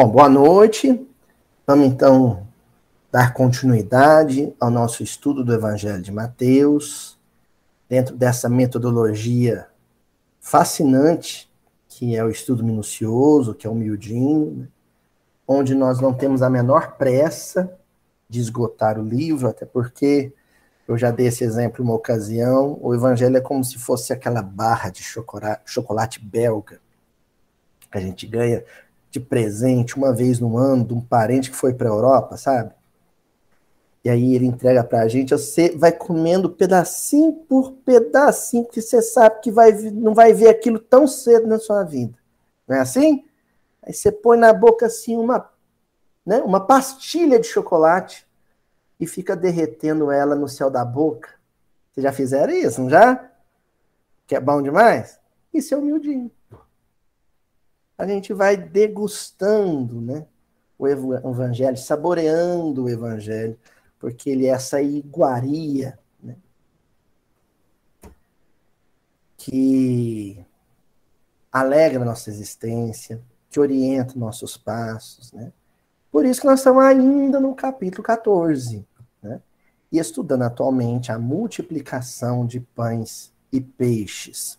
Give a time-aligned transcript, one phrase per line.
[0.00, 1.06] Bom, boa noite.
[1.66, 2.48] Vamos então
[3.12, 7.18] dar continuidade ao nosso estudo do Evangelho de Mateus,
[7.86, 9.66] dentro dessa metodologia
[10.40, 11.52] fascinante,
[11.86, 14.68] que é o estudo minucioso, que é o miudinho, né?
[15.46, 17.70] onde nós não temos a menor pressa
[18.26, 20.32] de esgotar o livro, até porque
[20.88, 24.88] eu já dei esse exemplo uma ocasião, o Evangelho é como se fosse aquela barra
[24.88, 26.80] de chocolate, chocolate belga
[27.90, 28.64] que a gente ganha
[29.10, 32.72] de presente uma vez no ano de um parente que foi para a Europa, sabe?
[34.04, 39.02] E aí ele entrega para a gente, você vai comendo pedacinho por pedacinho, porque você
[39.02, 42.16] sabe que vai, não vai ver aquilo tão cedo na sua vida.
[42.66, 43.24] Não é assim?
[43.82, 45.50] Aí você põe na boca assim uma,
[46.24, 48.26] né, uma pastilha de chocolate
[48.98, 51.30] e fica derretendo ela no céu da boca.
[51.92, 53.30] Vocês já fizeram isso, não já?
[54.26, 55.18] Que é bom demais?
[55.52, 56.30] Isso é humildinho
[58.00, 60.26] a gente vai degustando né,
[60.78, 63.58] o evangelho, saboreando o evangelho,
[63.98, 66.34] porque ele é essa iguaria né,
[69.36, 70.42] que
[71.52, 75.30] alegra nossa existência, que orienta nossos passos.
[75.34, 75.52] Né?
[76.10, 78.86] Por isso que nós estamos ainda no capítulo 14,
[79.22, 79.42] né?
[79.92, 84.58] e estudando atualmente a multiplicação de pães e peixes.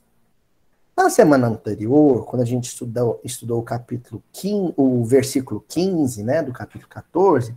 [1.02, 6.44] Na semana anterior, quando a gente estudou, estudou o capítulo 15, o versículo 15, né,
[6.44, 7.56] do capítulo 14,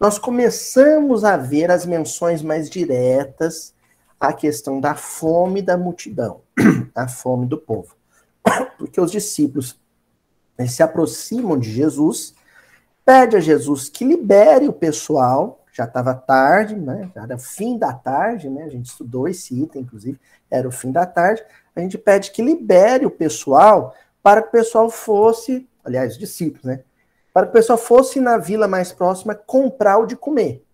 [0.00, 3.74] nós começamos a ver as menções mais diretas
[4.18, 6.40] à questão da fome da multidão,
[6.96, 7.94] a fome do povo.
[8.78, 9.78] Porque os discípulos
[10.58, 12.34] eles se aproximam de Jesus,
[13.04, 17.10] pede a Jesus que libere o pessoal, já estava tarde, né?
[17.14, 18.64] Já era fim da tarde, né?
[18.64, 20.18] A gente estudou esse item, inclusive,
[20.50, 21.44] era o fim da tarde
[21.74, 26.64] a gente pede que libere o pessoal para que o pessoal fosse, aliás, os discípulos,
[26.64, 26.84] né?
[27.32, 30.64] Para que o pessoal fosse na vila mais próxima comprar o de comer.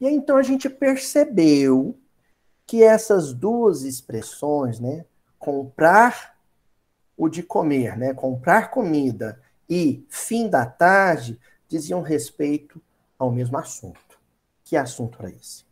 [0.00, 1.98] E aí, então a gente percebeu
[2.66, 5.04] que essas duas expressões, né?
[5.38, 6.36] Comprar
[7.16, 8.14] o de comer, né?
[8.14, 12.80] Comprar comida e fim da tarde diziam respeito
[13.18, 14.18] ao mesmo assunto.
[14.64, 15.64] Que assunto era esse?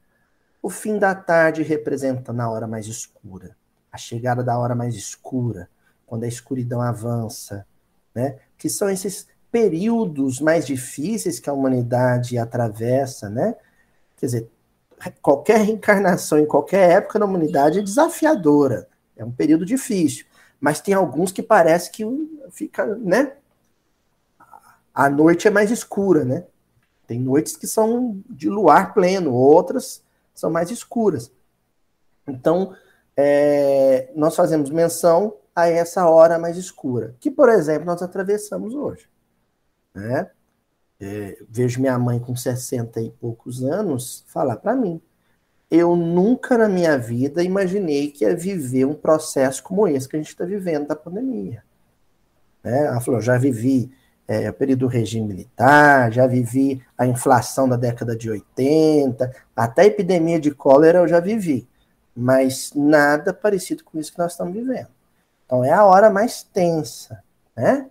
[0.63, 3.57] O fim da tarde representa na hora mais escura
[3.97, 5.69] a chegada da hora mais escura,
[6.07, 7.67] quando a escuridão avança,
[8.15, 8.39] né?
[8.57, 13.57] Que são esses períodos mais difíceis que a humanidade atravessa, né?
[14.17, 14.51] Quer dizer,
[15.23, 18.87] qualquer reencarnação em qualquer época da humanidade é desafiadora,
[19.17, 20.27] é um período difícil,
[20.61, 22.05] mas tem alguns que parece que
[22.51, 23.33] fica, né?
[24.95, 26.45] A noite é mais escura, né?
[27.07, 30.03] Tem noites que são de luar pleno, outras
[30.35, 31.31] são mais escuras.
[32.27, 32.75] Então,
[33.17, 39.09] é, nós fazemos menção a essa hora mais escura, que, por exemplo, nós atravessamos hoje.
[39.95, 40.31] Né?
[41.01, 45.01] É, vejo minha mãe com 60 e poucos anos falar para mim:
[45.71, 50.19] eu nunca na minha vida imaginei que ia viver um processo como esse que a
[50.19, 51.65] gente está vivendo da pandemia.
[52.63, 52.87] Né?
[52.87, 53.91] Ela falou: já vivi
[54.29, 59.87] é, período do regime militar, já vivi a inflação da década de 80, até a
[59.87, 61.69] epidemia de cólera eu já vivi
[62.17, 64.89] mas nada parecido com isso que nós estamos vivendo.
[65.45, 67.23] Então é a hora mais tensa,
[67.55, 67.91] né?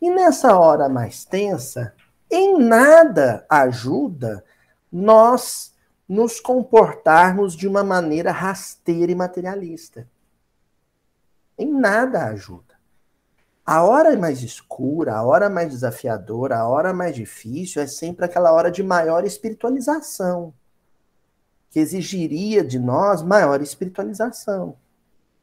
[0.00, 1.92] E nessa hora mais tensa,
[2.30, 4.44] em nada ajuda
[4.92, 5.74] nós
[6.08, 10.06] nos comportarmos de uma maneira rasteira e materialista.
[11.58, 12.65] Em nada ajuda.
[13.66, 18.52] A hora mais escura, a hora mais desafiadora, a hora mais difícil é sempre aquela
[18.52, 20.54] hora de maior espiritualização
[21.76, 24.76] que exigiria de nós maior espiritualização,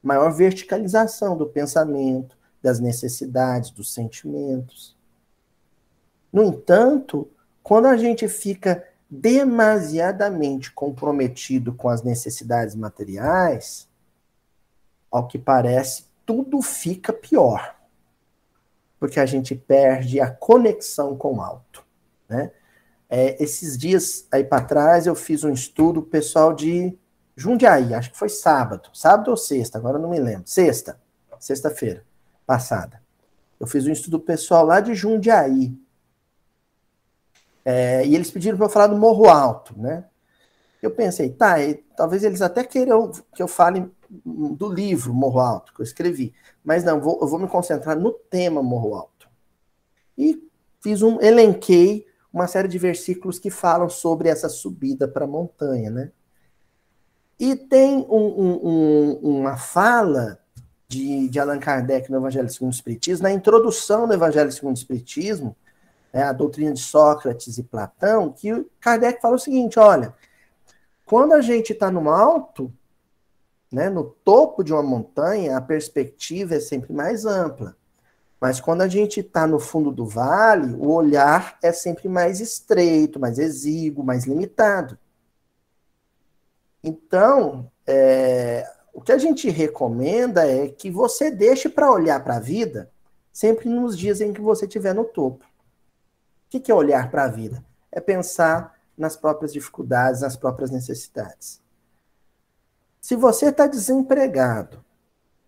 [0.01, 4.97] maior verticalização do pensamento, das necessidades, dos sentimentos.
[6.31, 7.29] No entanto,
[7.61, 13.87] quando a gente fica demasiadamente comprometido com as necessidades materiais,
[15.11, 17.72] ao que parece, tudo fica pior.
[19.03, 21.83] Porque a gente perde a conexão com o alto.
[22.29, 22.49] Né?
[23.09, 26.97] É, esses dias aí para trás eu fiz um estudo pessoal de
[27.35, 30.43] Jundiaí, acho que foi sábado, sábado ou sexta, agora não me lembro.
[30.47, 30.97] Sexta,
[31.37, 32.05] sexta-feira
[32.47, 33.01] passada.
[33.59, 35.77] Eu fiz um estudo pessoal lá de Jundiaí.
[37.65, 40.05] É, e eles pediram para eu falar do Morro Alto, né?
[40.81, 43.91] Eu pensei, tá, e, talvez eles até queiram que eu fale
[44.25, 46.33] do livro Morro Alto, que eu escrevi.
[46.63, 49.27] Mas não, vou, eu vou me concentrar no tema Morro Alto.
[50.17, 50.47] E
[50.81, 55.89] fiz um, elenquei uma série de versículos que falam sobre essa subida para a montanha,
[55.89, 56.11] né?
[57.39, 60.39] E tem um, um, um, uma fala
[60.87, 64.79] de, de Allan Kardec no Evangelho segundo o Espiritismo, na introdução do Evangelho segundo o
[64.79, 65.55] Espiritismo,
[66.11, 70.13] é, a doutrina de Sócrates e Platão, que Kardec fala o seguinte: olha,
[71.05, 72.71] quando a gente está no alto,
[73.73, 77.75] né, no topo de uma montanha, a perspectiva é sempre mais ampla.
[78.39, 83.19] Mas quando a gente está no fundo do vale, o olhar é sempre mais estreito,
[83.19, 84.95] mais exíguo, mais limitado.
[86.83, 92.39] Então, é, o que a gente recomenda é que você deixe para olhar para a
[92.39, 92.91] vida
[93.31, 95.43] sempre nos dias em que você estiver no topo.
[96.45, 97.65] O que é olhar para a vida?
[97.91, 101.62] É pensar nas próprias dificuldades, nas próprias necessidades.
[103.03, 104.81] Se você está desempregado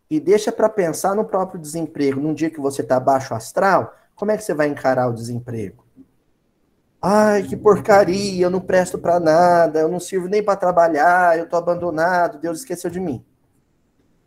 [0.10, 4.30] e deixa para pensar no próprio desemprego num dia que você está baixo astral, como
[4.30, 5.86] é que você vai encarar o desemprego?
[7.02, 11.46] Ai, que porcaria, eu não presto para nada, eu não sirvo nem para trabalhar, eu
[11.46, 13.26] estou abandonado, Deus esqueceu de mim.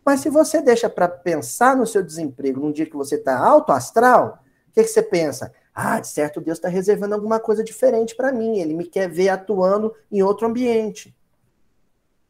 [0.03, 3.71] Mas se você deixa para pensar no seu desemprego num dia que você está alto
[3.71, 5.53] astral, o que, que você pensa?
[5.71, 8.57] Ah, de certo, Deus está reservando alguma coisa diferente para mim.
[8.57, 11.15] Ele me quer ver atuando em outro ambiente.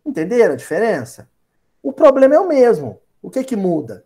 [0.10, 1.30] Entenderam a diferença?
[1.84, 3.00] O problema é o mesmo.
[3.22, 4.04] O que que muda?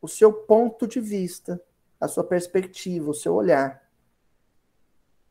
[0.00, 1.60] O seu ponto de vista,
[2.00, 3.82] a sua perspectiva, o seu olhar.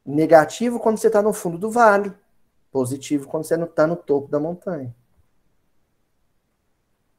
[0.06, 2.14] Negativo quando você está no fundo do vale.
[2.72, 4.96] Positivo quando você está no topo da montanha.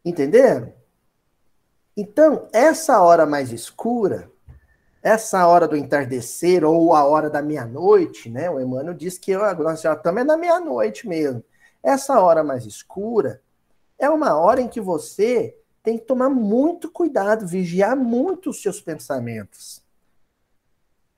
[0.05, 0.73] Entenderam?
[1.97, 4.31] Então, essa hora mais escura,
[5.03, 8.49] essa hora do entardecer ou a hora da meia-noite, né?
[8.49, 11.43] O Emmanuel diz que nós já estamos é na meia-noite mesmo.
[11.85, 13.43] Essa hora mais escura
[13.99, 18.81] é uma hora em que você tem que tomar muito cuidado, vigiar muito os seus
[18.81, 19.85] pensamentos.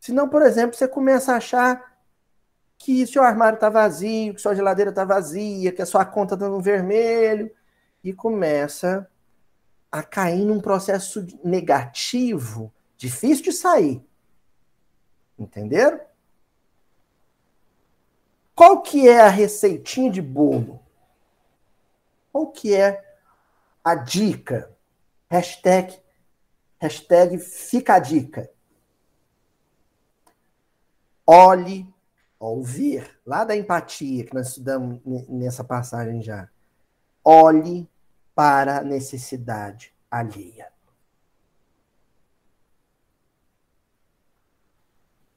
[0.00, 1.96] Senão, por exemplo, você começa a achar
[2.76, 6.48] que seu armário está vazio, que sua geladeira está vazia, que a sua conta está
[6.48, 7.48] no vermelho,
[8.02, 9.08] e começa
[9.90, 14.04] a cair num processo negativo, difícil de sair.
[15.38, 16.00] Entenderam?
[18.56, 20.80] Qual que é a receitinha de bolo?
[22.32, 23.04] Qual que é
[23.84, 24.74] a dica?
[25.28, 26.00] Hashtag,
[26.80, 28.50] hashtag fica a dica.
[31.26, 31.86] Olhe,
[32.40, 36.48] ouvir, lá da empatia que nós estudamos nessa passagem já.
[37.22, 37.86] Olhe
[38.34, 40.72] para a necessidade alheia.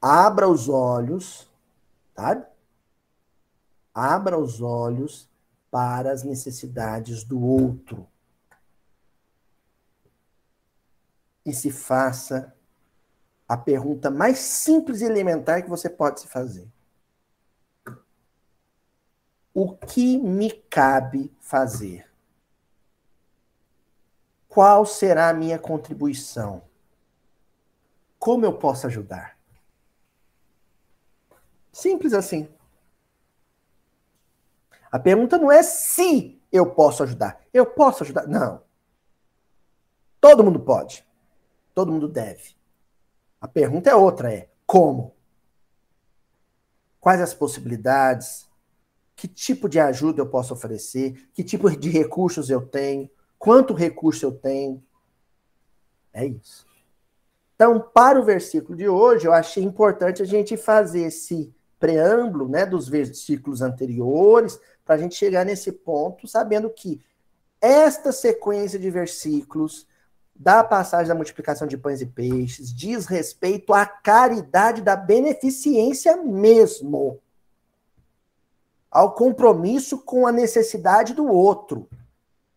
[0.01, 1.51] Abra os olhos,
[2.15, 2.49] tá?
[3.99, 5.29] Abra os olhos
[5.69, 8.07] para as necessidades do outro.
[11.45, 12.55] E se faça
[13.45, 16.65] a pergunta mais simples e elementar que você pode se fazer.
[19.53, 22.09] O que me cabe fazer?
[24.47, 26.63] Qual será a minha contribuição?
[28.17, 29.37] Como eu posso ajudar?
[31.73, 32.47] Simples assim.
[34.91, 37.41] A pergunta não é se eu posso ajudar.
[37.53, 38.27] Eu posso ajudar?
[38.27, 38.61] Não.
[40.19, 41.05] Todo mundo pode.
[41.73, 42.55] Todo mundo deve.
[43.39, 45.13] A pergunta é outra, é como?
[46.99, 48.47] Quais as possibilidades?
[49.15, 51.29] Que tipo de ajuda eu posso oferecer?
[51.33, 53.09] Que tipo de recursos eu tenho?
[53.39, 54.83] quanto recurso eu tenho.
[56.13, 56.67] É isso.
[57.55, 62.65] Então, para o versículo de hoje, eu achei importante a gente fazer esse preâmbulo né,
[62.65, 64.59] dos versículos anteriores,
[64.89, 66.99] para a gente chegar nesse ponto, sabendo que
[67.61, 69.85] esta sequência de versículos
[70.35, 77.21] da passagem da multiplicação de pães e peixes diz respeito à caridade da beneficência mesmo,
[78.89, 81.87] ao compromisso com a necessidade do outro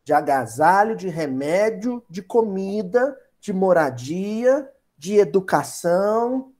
[0.03, 6.51] de agasalho, de remédio, de comida, de moradia, de educação.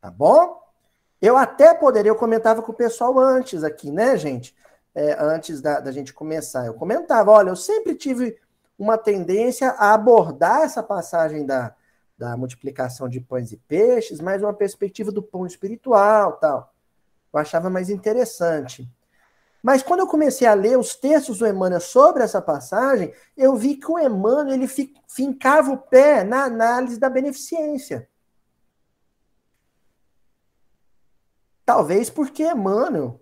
[0.00, 0.60] Tá bom?
[1.22, 4.56] Eu até poderia, eu comentava com o pessoal antes aqui, né, gente?
[4.92, 6.66] É, antes da, da gente começar.
[6.66, 8.36] Eu comentava, olha, eu sempre tive
[8.76, 11.72] uma tendência a abordar essa passagem da,
[12.18, 16.74] da multiplicação de pães e peixes, mais uma perspectiva do pão espiritual tal.
[17.32, 18.90] Eu achava mais interessante.
[19.62, 23.76] Mas quando eu comecei a ler os textos do Emmanuel sobre essa passagem, eu vi
[23.76, 24.68] que o Emmanuel ele
[25.06, 28.08] fincava o pé na análise da beneficência.
[31.64, 33.20] Talvez porque Emmanuel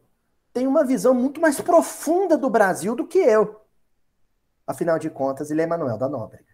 [0.53, 3.61] tem uma visão muito mais profunda do Brasil do que eu.
[4.67, 6.45] Afinal de contas, ele é Emanuel da Nóbrega.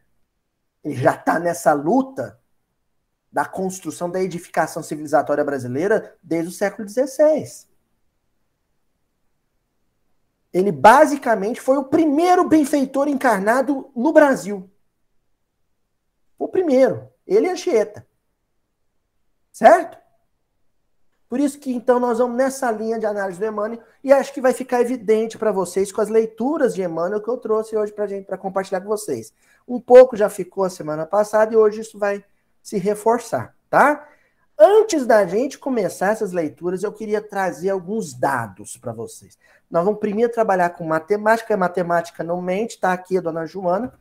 [0.82, 2.40] Ele já está nessa luta
[3.30, 7.66] da construção da edificação civilizatória brasileira desde o século XVI.
[10.56, 14.70] ele basicamente foi o primeiro benfeitor encarnado no Brasil.
[16.38, 17.10] O primeiro.
[17.26, 18.06] Ele e Anchieta.
[19.52, 19.98] Certo?
[21.28, 24.40] Por isso que então nós vamos nessa linha de análise do Emmanuel e acho que
[24.40, 28.06] vai ficar evidente para vocês com as leituras de Emmanuel que eu trouxe hoje para
[28.06, 29.32] gente para compartilhar com vocês.
[29.66, 32.24] Um pouco já ficou a semana passada e hoje isso vai
[32.62, 34.08] se reforçar, tá?
[34.58, 39.36] Antes da gente começar essas leituras, eu queria trazer alguns dados para vocês.
[39.70, 43.92] Nós vamos primeiro trabalhar com matemática, a matemática não mente, está aqui a dona Joana,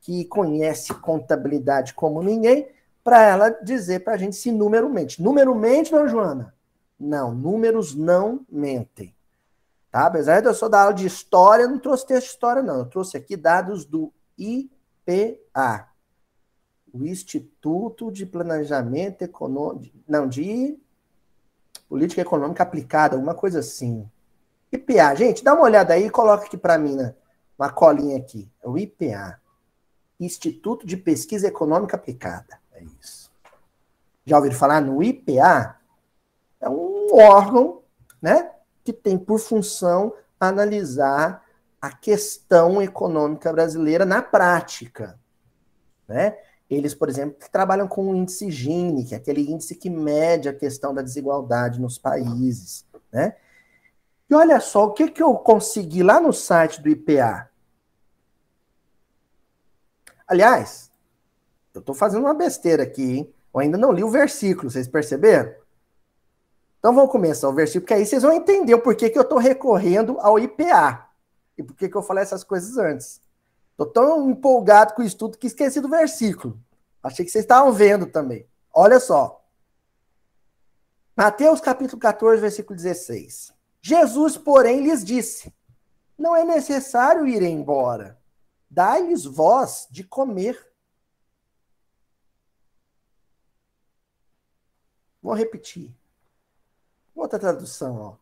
[0.00, 2.68] que conhece contabilidade como ninguém,
[3.08, 5.22] para ela dizer para a gente se número mente.
[5.22, 6.54] Número mente, dona Joana?
[7.00, 9.14] Não, números não mentem.
[9.90, 10.04] Tá?
[10.04, 12.80] Apesar de eu só dar aula de história, eu não trouxe texto de história, não.
[12.80, 15.88] Eu trouxe aqui dados do IPA
[16.92, 20.78] o Instituto de Planejamento Econômico, não, de
[21.88, 24.06] Política Econômica Aplicada, alguma coisa assim.
[24.70, 27.14] IPA, gente, dá uma olhada aí e coloca aqui para mim, né?
[27.58, 28.50] Uma colinha aqui.
[28.62, 29.40] É o IPA.
[30.20, 32.58] Instituto de Pesquisa Econômica Aplicada.
[32.78, 33.30] É isso.
[34.24, 35.76] Já ouviram falar no IPA?
[36.60, 37.82] É um órgão,
[38.22, 38.52] né?
[38.84, 41.44] Que tem por função analisar
[41.80, 45.18] a questão econômica brasileira na prática,
[46.06, 46.38] né?
[46.68, 50.54] Eles, por exemplo, trabalham com o índice Gini, que é aquele índice que mede a
[50.54, 53.36] questão da desigualdade nos países, né?
[54.28, 57.50] E olha só, o que, que eu consegui lá no site do IPA?
[60.26, 60.87] Aliás,
[61.78, 63.34] eu estou fazendo uma besteira aqui, hein?
[63.54, 65.52] Eu ainda não li o versículo, vocês perceberam?
[66.78, 69.38] Então vamos começar o versículo, porque aí vocês vão entender o porquê que eu estou
[69.38, 71.08] recorrendo ao IPA.
[71.56, 73.20] E por que eu falei essas coisas antes.
[73.76, 76.58] Tô tão empolgado com o estudo que esqueci do versículo.
[77.02, 78.46] Achei que vocês estavam vendo também.
[78.72, 79.44] Olha só.
[81.16, 83.52] Mateus capítulo 14, versículo 16.
[83.80, 85.52] Jesus, porém, lhes disse:
[86.16, 88.18] Não é necessário ir embora.
[88.70, 90.67] Dai-lhes vós de comer.
[95.22, 95.94] Vou repetir.
[97.14, 98.16] Outra tradução, ó.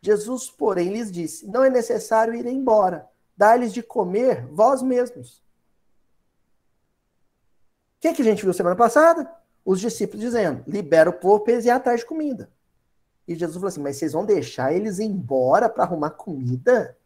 [0.00, 5.38] Jesus, porém, lhes disse: Não é necessário ir embora dar-lhes de comer vós mesmos.
[7.96, 9.32] O que, que a gente viu semana passada?
[9.64, 12.50] Os discípulos dizendo: libera o povo para eles ir atrás de comida.
[13.26, 16.98] E Jesus falou assim: mas vocês vão deixar eles embora para arrumar comida?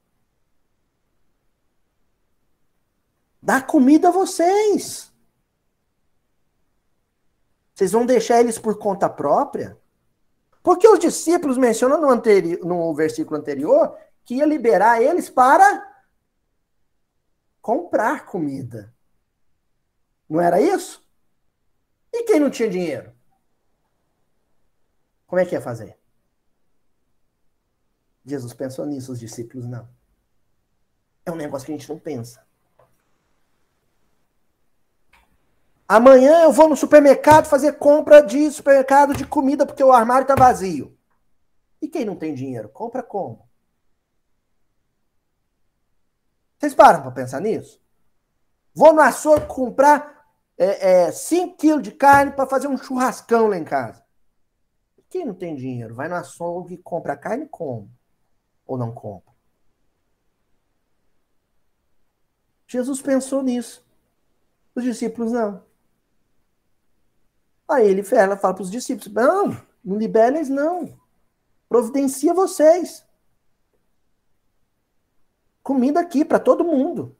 [3.42, 5.12] Dá comida a vocês.
[7.76, 9.78] Vocês vão deixar eles por conta própria?
[10.62, 15.86] Porque os discípulos mencionam no, anteri no versículo anterior que ia liberar eles para
[17.60, 18.94] comprar comida.
[20.26, 21.06] Não era isso?
[22.10, 23.14] E quem não tinha dinheiro?
[25.26, 25.98] Como é que ia fazer?
[28.24, 29.86] Jesus pensou nisso, os discípulos não.
[31.26, 32.45] É um negócio que a gente não pensa.
[35.88, 40.34] Amanhã eu vou no supermercado fazer compra de supermercado de comida porque o armário está
[40.34, 40.96] vazio.
[41.80, 42.68] E quem não tem dinheiro?
[42.68, 43.48] Compra como?
[46.58, 47.80] Vocês param para pensar nisso?
[48.74, 50.26] Vou no açougue comprar
[50.56, 54.04] 5 é, é, quilos de carne para fazer um churrascão lá em casa.
[55.08, 57.90] Quem não tem dinheiro vai no açougue e compra carne como?
[58.66, 59.32] Ou não compra?
[62.66, 63.86] Jesus pensou nisso.
[64.74, 65.65] Os discípulos não.
[67.68, 70.98] Aí ele fala, fala para os discípulos: não, não libera eles, não.
[71.68, 73.06] Providencia vocês
[75.66, 77.16] comida aqui para todo mundo.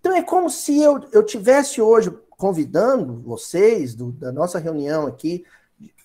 [0.00, 5.46] Então é como se eu, eu tivesse hoje convidando vocês do, da nossa reunião aqui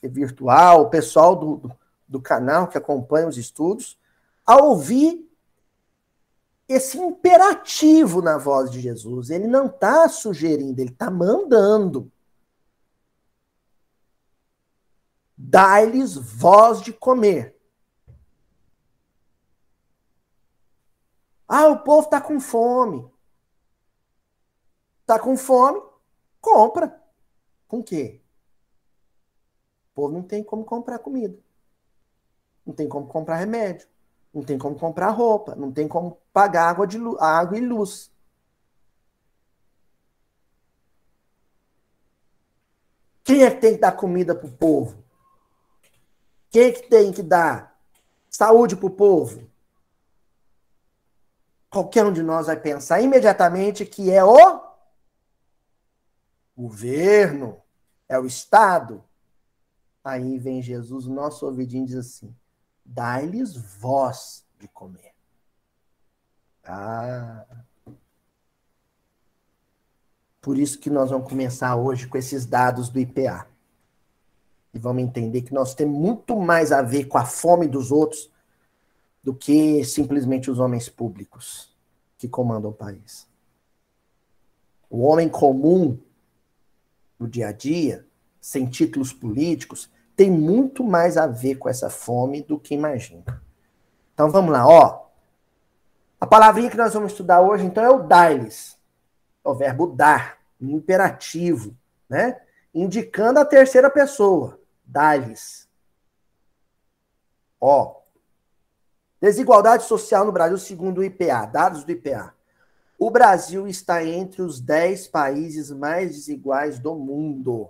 [0.04, 1.72] virtual, o pessoal do, do,
[2.08, 3.98] do canal que acompanha os estudos,
[4.46, 5.27] a ouvir
[6.68, 9.30] esse imperativo na voz de Jesus.
[9.30, 12.12] Ele não está sugerindo, ele está mandando.
[15.38, 17.56] dai-lhes voz de comer.
[21.48, 23.10] Ah, o povo está com fome.
[25.02, 25.82] Está com fome?
[26.42, 27.02] Compra.
[27.68, 28.22] Com quê?
[29.92, 31.40] O povo não tem como comprar comida.
[32.66, 33.88] Não tem como comprar remédio.
[34.38, 35.56] Não tem como comprar roupa.
[35.56, 38.12] Não tem como pagar água, de, água e luz.
[43.24, 45.04] Quem é que tem que dar comida para o povo?
[46.52, 47.82] Quem que tem que dar
[48.30, 49.50] saúde para o povo?
[51.72, 54.62] Qualquer um de nós vai pensar imediatamente que é o
[56.56, 57.60] governo,
[58.08, 59.04] é o Estado.
[60.04, 62.36] Aí vem Jesus, nosso ouvidinho diz assim:
[62.88, 65.14] dai-lhes voz de comer.
[66.64, 67.46] Ah.
[70.42, 73.48] Por isso que nós vamos começar hoje com esses dados do IPA.
[74.74, 78.32] E vamos entender que nós temos muito mais a ver com a fome dos outros
[79.24, 81.76] do que simplesmente os homens públicos
[82.18, 83.28] que comandam o país.
[84.90, 86.00] O homem comum,
[87.20, 88.08] no dia a dia,
[88.40, 93.24] sem títulos políticos, tem muito mais a ver com essa fome do que imagina.
[94.16, 95.06] Então vamos lá, ó.
[96.20, 98.76] A palavrinha que nós vamos estudar hoje, então, é o dar-lhes.
[99.46, 101.78] É o verbo dar, imperativo,
[102.10, 102.42] né?
[102.74, 104.60] Indicando a terceira pessoa.
[104.84, 105.70] Dar-lhes.
[107.62, 107.98] Ó.
[109.22, 112.34] Desigualdade social no Brasil, segundo o IPA, dados do IPA.
[112.98, 117.70] O Brasil está entre os 10 países mais desiguais do mundo.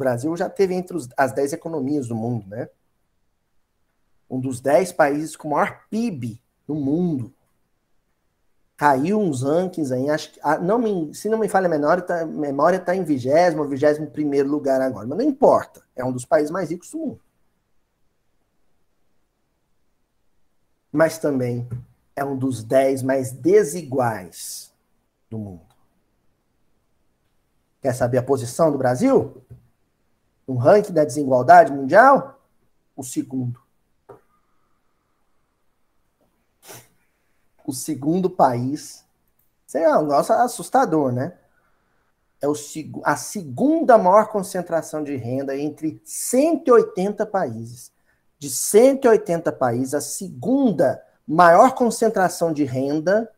[0.00, 2.68] Brasil já teve entre os, as 10 economias do mundo, né?
[4.28, 7.32] Um dos 10 países com maior PIB no mundo.
[8.76, 12.02] Caiu uns rankings aí, acho que, ah, não me, se não me falha a memória,
[12.02, 16.24] tá, memória está em vigésimo vigésimo primeiro lugar agora, mas não importa, é um dos
[16.24, 17.20] países mais ricos do mundo.
[20.90, 21.68] Mas também
[22.16, 24.72] é um dos dez mais desiguais
[25.28, 25.70] do mundo.
[27.80, 29.42] Quer saber a posição do Brasil?
[30.50, 32.40] No ranking da desigualdade mundial?
[32.96, 33.60] O segundo.
[37.64, 39.04] o segundo país.
[39.64, 41.38] Isso é um negócio assustador, né?
[42.42, 42.54] É o,
[43.04, 47.92] a segunda maior concentração de renda entre 180 países.
[48.36, 53.30] De 180 países, a segunda maior concentração de renda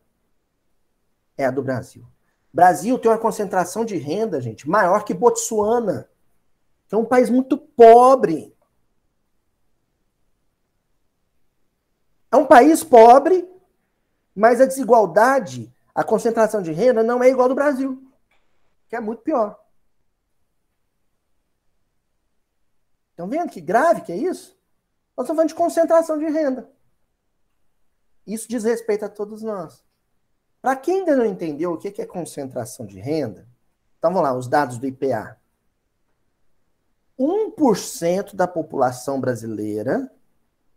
[1.37, 2.03] é a do Brasil.
[2.51, 6.09] Brasil tem uma concentração de renda, gente, maior que Botsuana,
[6.99, 8.55] é um país muito pobre.
[12.31, 13.47] É um país pobre
[14.35, 18.01] mas a desigualdade, a concentração de renda não é igual do Brasil,
[18.89, 19.59] que é muito pior.
[23.11, 24.57] Estão vendo que grave que é isso?
[25.15, 26.69] Nós estamos falando de concentração de renda.
[28.25, 29.83] Isso diz respeito a todos nós.
[30.59, 33.47] Para quem ainda não entendeu o que é concentração de renda,
[33.99, 35.39] então vamos lá, os dados do IPA.
[37.57, 40.11] 1% da população brasileira,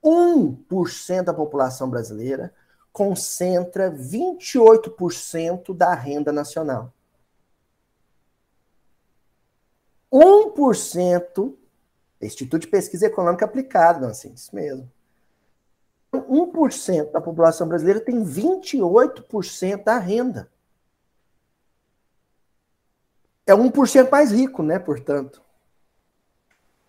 [0.03, 2.53] 1% da população brasileira
[2.93, 6.93] concentra 28% da renda nacional.
[10.13, 11.55] 1%,
[12.23, 14.91] Instituto de Pesquisa Econômica Aplicada, assim, isso mesmo.
[16.11, 20.51] 1% da população brasileira tem 28% da renda.
[23.47, 25.46] É 1% mais rico, né, portanto.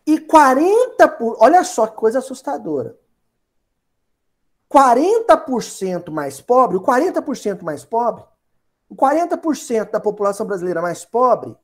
[0.07, 2.97] E 40%, por, olha só que coisa assustadora.
[4.71, 8.23] 40% mais pobre, o 40% mais pobre,
[8.89, 11.55] o 40% da população brasileira mais pobre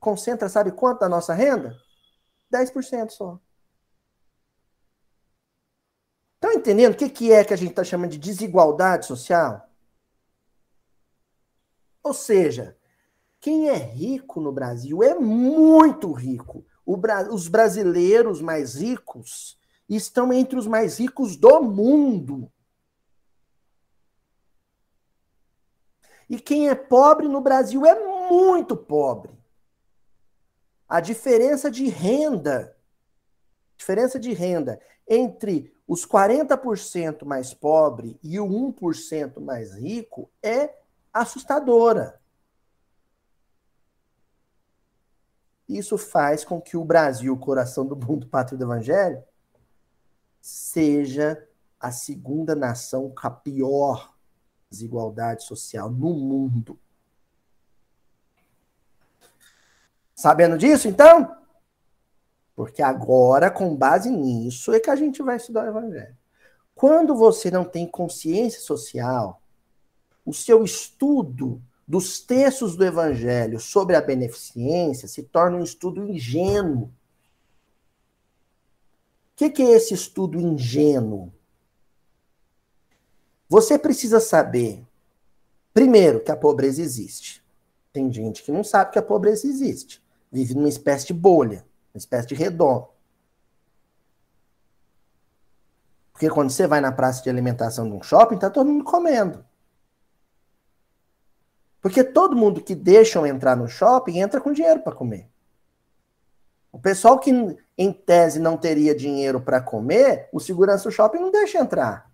[0.00, 1.76] concentra, sabe quanto da nossa renda?
[2.52, 3.38] 10% só.
[6.34, 9.66] Estão entendendo o que, que é que a gente está chamando de desigualdade social?
[12.02, 12.76] Ou seja,
[13.40, 16.66] quem é rico no Brasil é muito rico.
[16.86, 22.50] Bra os brasileiros mais ricos estão entre os mais ricos do mundo.
[26.28, 27.94] E quem é pobre no Brasil é
[28.28, 29.32] muito pobre.
[30.88, 32.76] A diferença de renda,
[33.76, 40.74] diferença de renda entre os 40% mais pobre e o 1% mais rico é
[41.12, 42.20] assustadora.
[45.68, 49.22] Isso faz com que o Brasil, coração do mundo, pátria do evangelho,
[50.40, 51.46] seja
[51.80, 54.14] a segunda nação com a pior
[54.70, 56.78] desigualdade social no mundo.
[60.14, 61.36] Sabendo disso, então?
[62.54, 66.16] Porque agora, com base nisso, é que a gente vai estudar o Evangelho.
[66.74, 69.42] Quando você não tem consciência social,
[70.24, 76.90] o seu estudo dos textos do Evangelho sobre a beneficência se torna um estudo ingênuo
[79.34, 81.32] o que, que é esse estudo ingênuo?
[83.48, 84.86] Você precisa saber,
[85.72, 87.44] primeiro, que a pobreza existe.
[87.92, 90.00] Tem gente que não sabe que a pobreza existe.
[90.30, 92.86] Vive numa espécie de bolha, uma espécie de redondo.
[96.12, 99.44] Porque quando você vai na praça de alimentação de um shopping, tá todo mundo comendo.
[101.84, 105.28] Porque todo mundo que deixam entrar no shopping entra com dinheiro para comer.
[106.72, 107.30] O pessoal que,
[107.76, 112.10] em tese, não teria dinheiro para comer, o segurança do shopping não deixa entrar.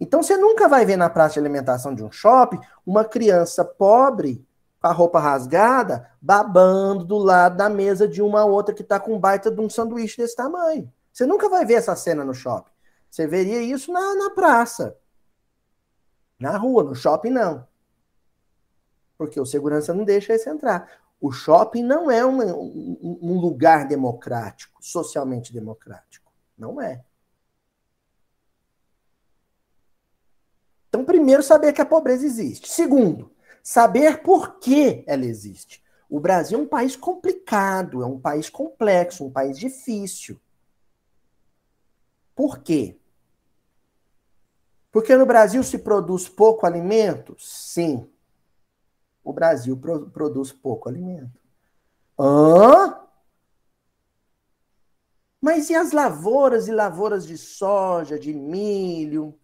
[0.00, 4.42] Então você nunca vai ver na praça de alimentação de um shopping uma criança pobre,
[4.80, 9.20] com a roupa rasgada, babando do lado da mesa de uma outra que está com
[9.20, 10.90] baita de um sanduíche desse tamanho.
[11.12, 12.72] Você nunca vai ver essa cena no shopping.
[13.10, 14.96] Você veria isso na, na praça.
[16.40, 17.67] Na rua, no shopping não.
[19.18, 20.88] Porque o segurança não deixa esse entrar.
[21.20, 26.32] O shopping não é uma, um, um lugar democrático, socialmente democrático.
[26.56, 27.04] Não é.
[30.88, 32.68] Então, primeiro, saber que a pobreza existe.
[32.70, 33.30] Segundo,
[33.62, 35.82] saber por que ela existe.
[36.08, 40.40] O Brasil é um país complicado, é um país complexo, um país difícil.
[42.34, 42.96] Por quê?
[44.90, 47.36] Porque no Brasil se produz pouco alimento?
[47.38, 48.08] Sim.
[49.28, 51.38] O Brasil pro produz pouco alimento.
[52.18, 52.98] Hã?
[55.38, 59.38] Mas e as lavouras e lavouras de soja, de milho,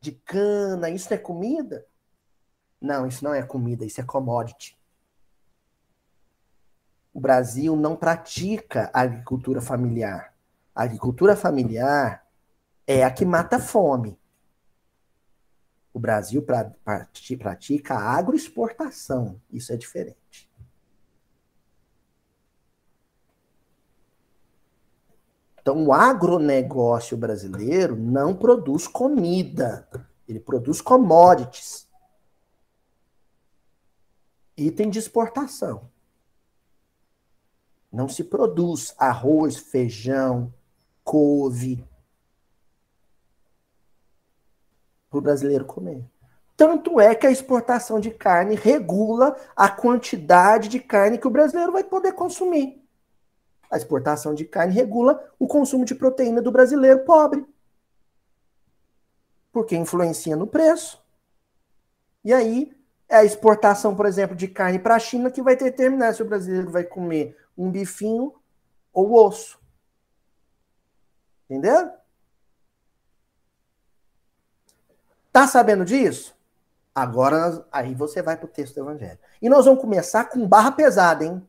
[0.00, 1.86] de cana, isso é comida?
[2.80, 4.74] Não, isso não é comida, isso é commodity.
[7.12, 10.32] O Brasil não pratica agricultura familiar.
[10.74, 12.26] A agricultura familiar
[12.86, 14.18] é a que mata a fome.
[15.96, 16.44] O Brasil
[17.38, 19.40] pratica a agroexportação.
[19.50, 20.46] Isso é diferente.
[25.58, 29.88] Então, o agronegócio brasileiro não produz comida,
[30.28, 31.88] ele produz commodities.
[34.54, 35.90] Item de exportação.
[37.90, 40.52] Não se produz arroz, feijão,
[41.02, 41.82] couve
[45.10, 46.04] para o brasileiro comer.
[46.56, 51.72] Tanto é que a exportação de carne regula a quantidade de carne que o brasileiro
[51.72, 52.82] vai poder consumir.
[53.70, 57.44] A exportação de carne regula o consumo de proteína do brasileiro pobre.
[59.52, 61.04] Porque influencia no preço.
[62.24, 62.74] E aí,
[63.08, 66.26] é a exportação, por exemplo, de carne para a China que vai determinar se o
[66.26, 68.34] brasileiro vai comer um bifinho
[68.92, 69.58] ou osso.
[71.44, 71.90] Entendeu?
[75.36, 76.34] Tá sabendo disso?
[76.94, 79.18] Agora, aí você vai para o texto do Evangelho.
[79.42, 81.46] E nós vamos começar com barra pesada, hein?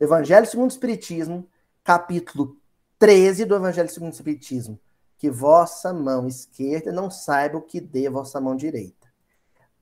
[0.00, 1.48] Evangelho segundo o Espiritismo,
[1.84, 2.56] capítulo
[2.98, 4.76] 13 do Evangelho segundo o Espiritismo.
[5.16, 9.06] Que vossa mão esquerda não saiba o que dê vossa mão direita.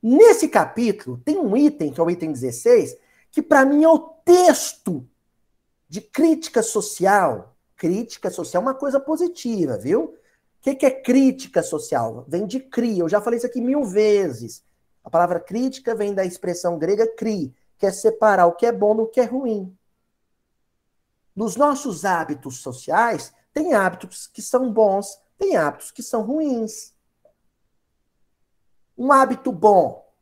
[0.02, 2.94] Nesse capítulo, tem um item, que é o item 16,
[3.30, 5.08] que para mim é o texto
[5.88, 7.56] de crítica social.
[7.74, 10.17] Crítica social é uma coisa positiva, viu?
[10.58, 12.24] O que, que é crítica social?
[12.28, 12.98] Vem de cri.
[12.98, 14.64] Eu já falei isso aqui mil vezes.
[15.04, 18.94] A palavra crítica vem da expressão grega cri, que é separar o que é bom
[18.94, 19.76] do que é ruim.
[21.34, 26.92] Nos nossos hábitos sociais, tem hábitos que são bons, tem hábitos que são ruins.
[28.96, 30.12] Um hábito bom: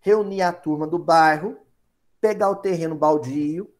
[0.00, 1.56] reunir a turma do bairro,
[2.20, 3.72] pegar o terreno baldio,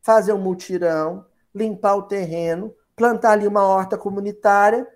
[0.00, 4.86] fazer um mutirão, limpar o terreno, plantar ali uma horta comunitária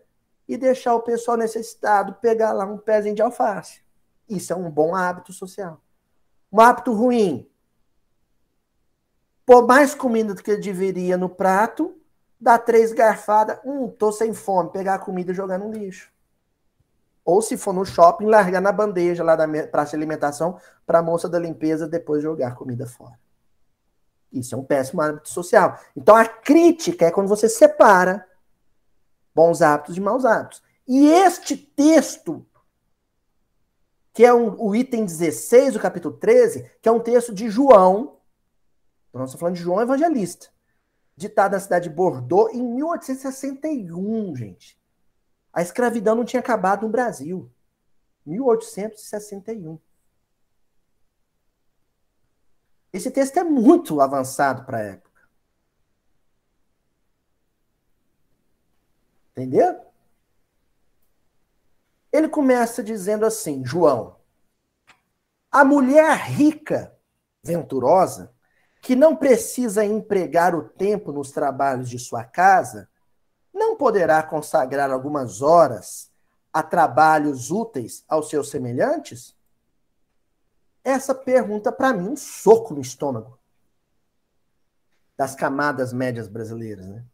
[0.47, 3.81] e deixar o pessoal necessitado pegar lá um pezinho de alface.
[4.29, 5.81] Isso é um bom hábito social.
[6.53, 7.49] Um hábito ruim:
[9.47, 11.99] pôr mais comida do que deveria no prato,
[12.38, 16.12] dar três garfadas, hum, tô sem fome, pegar a comida e jogar no lixo.
[17.25, 21.03] Ou se for no shopping, largar na bandeja lá da praça de alimentação para a
[21.03, 23.19] moça da limpeza depois jogar comida fora.
[24.35, 25.79] Isso é um péssimo hábito social.
[25.97, 28.27] Então a crítica é quando você separa
[29.35, 30.62] bons hábitos de maus hábitos.
[30.87, 32.47] E este texto,
[34.12, 38.14] que é um, o item 16 do capítulo 13, que é um texto de João,
[39.14, 40.49] então, nós estamos falando de João Evangelista,
[41.16, 44.77] ditado na cidade de Bordeaux em 1861, gente.
[45.53, 47.49] A escravidão não tinha acabado no Brasil.
[48.27, 49.79] 1861.
[52.94, 55.20] Esse texto é muito avançado para a época.
[59.33, 59.85] Entendeu?
[62.12, 64.14] Ele começa dizendo assim, João,
[65.50, 66.96] a mulher rica,
[67.42, 68.33] venturosa,
[68.80, 72.88] que não precisa empregar o tempo nos trabalhos de sua casa,
[73.52, 76.12] não poderá consagrar algumas horas
[76.52, 79.35] a trabalhos úteis aos seus semelhantes?
[80.85, 83.38] Essa pergunta, para mim, um soco no estômago
[85.16, 87.05] das camadas médias brasileiras, né?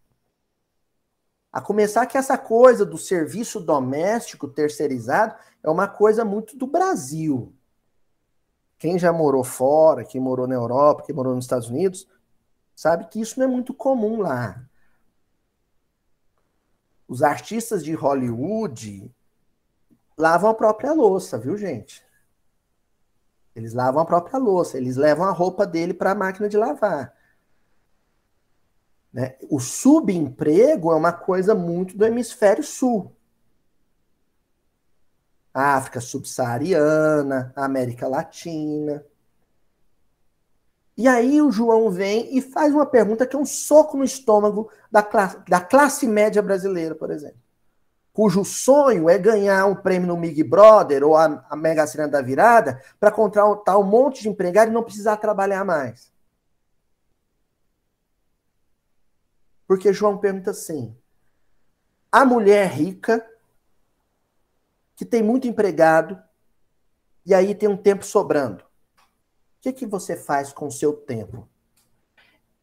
[1.52, 7.54] A começar que essa coisa do serviço doméstico terceirizado é uma coisa muito do Brasil.
[8.78, 12.09] Quem já morou fora, quem morou na Europa, quem morou nos Estados Unidos,
[12.74, 14.64] sabe que isso não é muito comum lá.
[17.06, 19.12] Os artistas de Hollywood
[20.16, 22.04] lavam a própria louça, viu, gente?
[23.54, 27.14] Eles lavam a própria louça, eles levam a roupa dele para a máquina de lavar.
[29.12, 29.36] Né?
[29.48, 33.12] O subemprego é uma coisa muito do hemisfério sul.
[35.52, 39.04] África subsaariana, América Latina.
[40.96, 44.70] E aí o João vem e faz uma pergunta que é um soco no estômago
[44.92, 47.40] da classe, da classe média brasileira, por exemplo.
[48.12, 52.20] Cujo sonho é ganhar um prêmio no Big Brother ou a, a Mega Sena da
[52.20, 56.12] Virada para contratar um monte de empregado e não precisar trabalhar mais.
[59.66, 60.96] Porque João pergunta assim:
[62.11, 63.25] a mulher rica,
[64.96, 66.20] que tem muito empregado,
[67.25, 71.49] e aí tem um tempo sobrando, o que, que você faz com o seu tempo?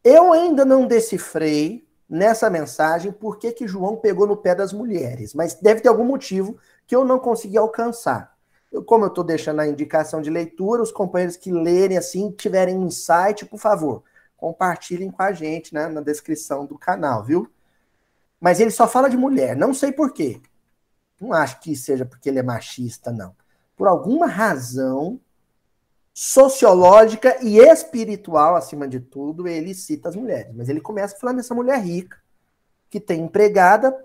[0.04, 5.34] Eu ainda não decifrei nessa mensagem por que, que João pegou no pé das mulheres,
[5.34, 8.36] mas deve ter algum motivo que eu não consegui alcançar.
[8.72, 12.76] Eu, como eu estou deixando a indicação de leitura, os companheiros que lerem assim, tiverem
[12.76, 14.02] um insight, por favor,
[14.36, 17.50] compartilhem com a gente né, na descrição do canal, viu?
[18.40, 20.40] Mas ele só fala de mulher, não sei por quê.
[21.20, 23.34] Não acho que seja porque ele é machista, não.
[23.76, 25.20] Por alguma razão
[26.20, 30.52] sociológica e espiritual, acima de tudo, ele cita as mulheres.
[30.52, 32.20] Mas ele começa falando dessa mulher rica,
[32.90, 33.96] que tem empregada,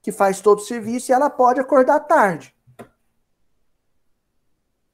[0.00, 2.56] que faz todo o serviço e ela pode acordar tarde.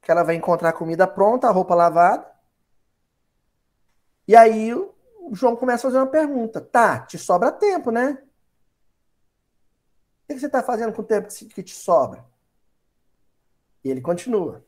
[0.01, 2.29] Que ela vai encontrar comida pronta, a roupa lavada,
[4.27, 4.93] e aí o
[5.31, 6.59] João começa a fazer uma pergunta.
[6.59, 8.21] Tá, te sobra tempo, né?
[10.27, 12.25] O que você está fazendo com o tempo que te sobra?
[13.81, 14.61] E ele continua.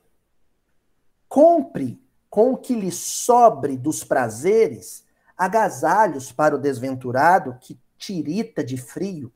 [1.27, 5.05] Compre com o que lhe sobre dos prazeres
[5.37, 9.31] agasalhos para o desventurado que tirita de frio.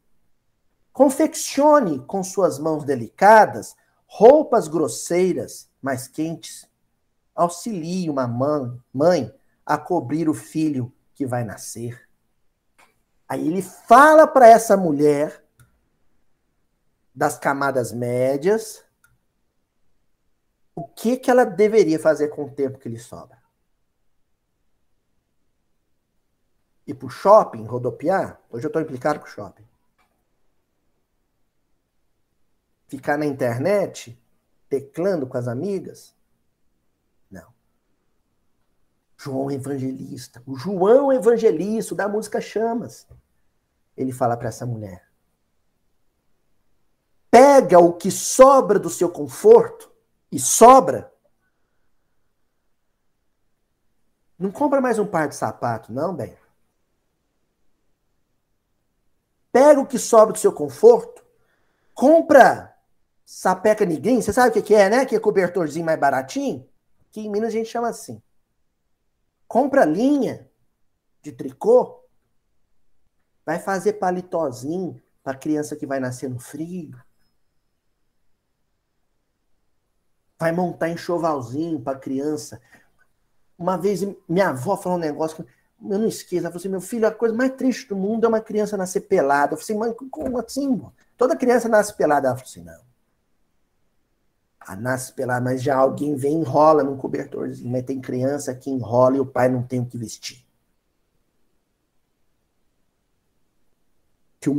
[0.92, 3.76] Confeccione com suas mãos delicadas
[4.06, 6.70] roupas grosseiras, mas quentes.
[7.34, 8.28] Auxilie uma
[8.94, 9.34] mãe
[9.66, 12.08] a cobrir o filho que vai nascer.
[13.28, 15.42] Aí ele fala para essa mulher
[17.16, 18.84] das camadas médias
[20.76, 23.42] o que que ela deveria fazer com o tempo que lhe sobra.
[26.88, 28.42] Ir para o shopping, rodopiar?
[28.50, 29.68] Hoje eu estou implicado com o shopping.
[32.88, 34.20] Ficar na internet,
[34.68, 36.16] teclando com as amigas?
[39.24, 40.42] João Evangelista.
[40.48, 43.08] O João Evangelista, da música Chamas.
[43.96, 45.08] Ele fala para essa mulher:
[47.30, 49.91] pega o que sobra do seu conforto
[50.32, 51.12] e sobra.
[54.38, 56.36] Não compra mais um par de sapato, não, bem.
[59.52, 61.24] Pega o que sobra do seu conforto,
[61.94, 62.72] compra
[63.32, 64.22] sapeca ninguém.
[64.22, 65.06] Você sabe o que é, né?
[65.06, 66.68] Que é cobertorzinho mais baratinho.
[67.12, 68.22] Que em Minas a gente chama assim.
[69.48, 70.50] Compra linha
[71.22, 72.04] de tricô.
[73.46, 77.00] Vai fazer paletózinho para criança que vai nascer no frio.
[80.42, 82.60] Vai montar enxovalzinho para criança.
[83.60, 85.46] Uma vez minha avó falou um negócio
[85.88, 86.42] eu não esqueço.
[86.42, 89.02] Ela falou assim: meu filho, a coisa mais triste do mundo é uma criança nascer
[89.02, 89.54] pelada.
[89.54, 90.82] Eu falei assim, mãe, como assim?
[91.16, 92.28] Toda criança nasce pelada.
[92.28, 92.82] Ela falou assim: não.
[94.60, 97.72] A nasce pelada, mas já alguém vem enrola num cobertorzinho.
[97.72, 100.44] Mas tem criança que enrola e o pai não tem o que vestir.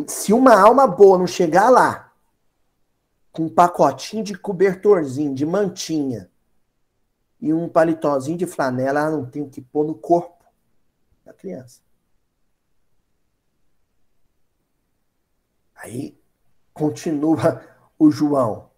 [0.06, 2.11] Se uma alma boa não chegar lá
[3.32, 6.30] com um pacotinho de cobertorzinho, de mantinha
[7.40, 10.44] e um paletózinho de flanela, ela não tem o que pôr no corpo
[11.24, 11.80] da criança.
[15.74, 16.16] Aí
[16.72, 17.66] continua
[17.98, 18.70] o João.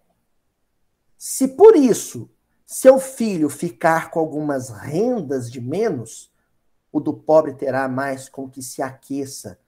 [1.17, 2.29] Se por isso
[2.65, 6.31] seu filho ficar com algumas rendas de menos,
[6.91, 9.59] o do pobre terá mais com que se aqueça.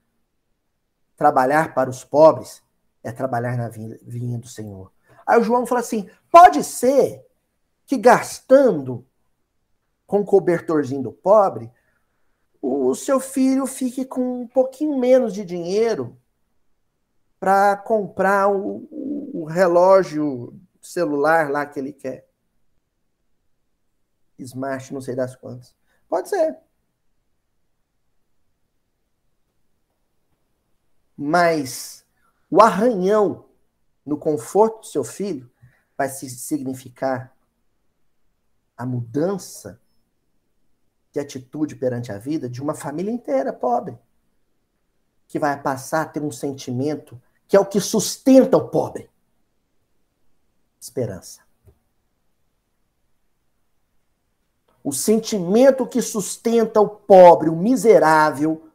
[1.16, 2.62] Trabalhar para os pobres
[3.02, 4.92] é trabalhar na vinha do Senhor.
[5.26, 7.24] Aí o João fala assim: pode ser
[7.86, 9.06] que gastando
[10.06, 11.70] com o cobertorzinho do pobre,
[12.60, 16.18] o seu filho fique com um pouquinho menos de dinheiro
[17.38, 18.88] para comprar o,
[19.32, 22.26] o relógio celular lá que ele quer.
[24.38, 25.74] Smart, não sei das quantas.
[26.08, 26.56] Pode ser.
[31.16, 32.06] Mas
[32.50, 33.44] o arranhão
[34.04, 35.50] no conforto do seu filho
[35.96, 37.36] vai significar
[38.76, 39.80] a mudança
[41.12, 43.98] de atitude perante a vida de uma família inteira pobre,
[45.26, 49.10] que vai passar a ter um sentimento que é o que sustenta o pobre:
[50.80, 51.40] esperança.
[54.84, 58.67] O sentimento que sustenta o pobre, o miserável,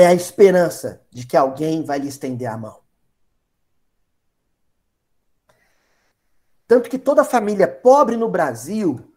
[0.00, 2.80] é a esperança de que alguém vai lhe estender a mão.
[6.66, 9.12] Tanto que toda família pobre no Brasil,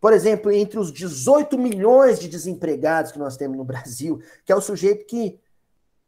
[0.00, 4.56] por exemplo, entre os 18 milhões de desempregados que nós temos no Brasil, que é
[4.56, 5.40] o sujeito que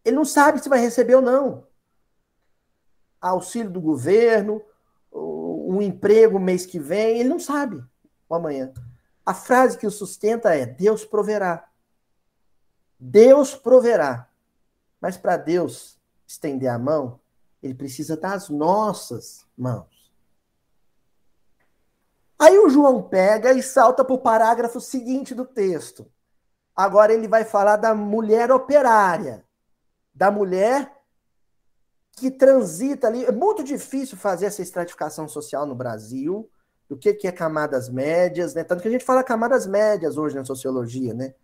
[0.05, 1.67] ele não sabe se vai receber ou não.
[3.21, 4.63] Auxílio do governo,
[5.13, 7.83] um emprego mês que vem, ele não sabe
[8.29, 8.73] o amanhã.
[9.25, 11.66] A frase que o sustenta é: Deus proverá.
[12.99, 14.29] Deus proverá.
[15.01, 17.21] Mas para Deus estender a mão,
[17.63, 20.13] ele precisa das nossas mãos.
[22.39, 26.11] Aí o João pega e salta para o parágrafo seguinte do texto.
[26.75, 29.45] Agora ele vai falar da mulher operária,
[30.15, 30.95] da mulher
[32.13, 33.25] que transita ali.
[33.25, 36.51] É muito difícil fazer essa estratificação social no Brasil,
[36.89, 38.63] do que, que é camadas médias, né?
[38.63, 41.35] Tanto que a gente fala camadas médias hoje na sociologia, né?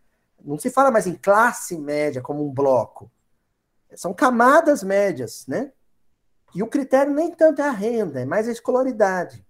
[0.45, 3.11] Não se fala mais em classe média como um bloco.
[3.95, 5.73] São camadas médias, né?
[6.55, 9.45] E o critério nem tanto é a renda, é mais a escolaridade.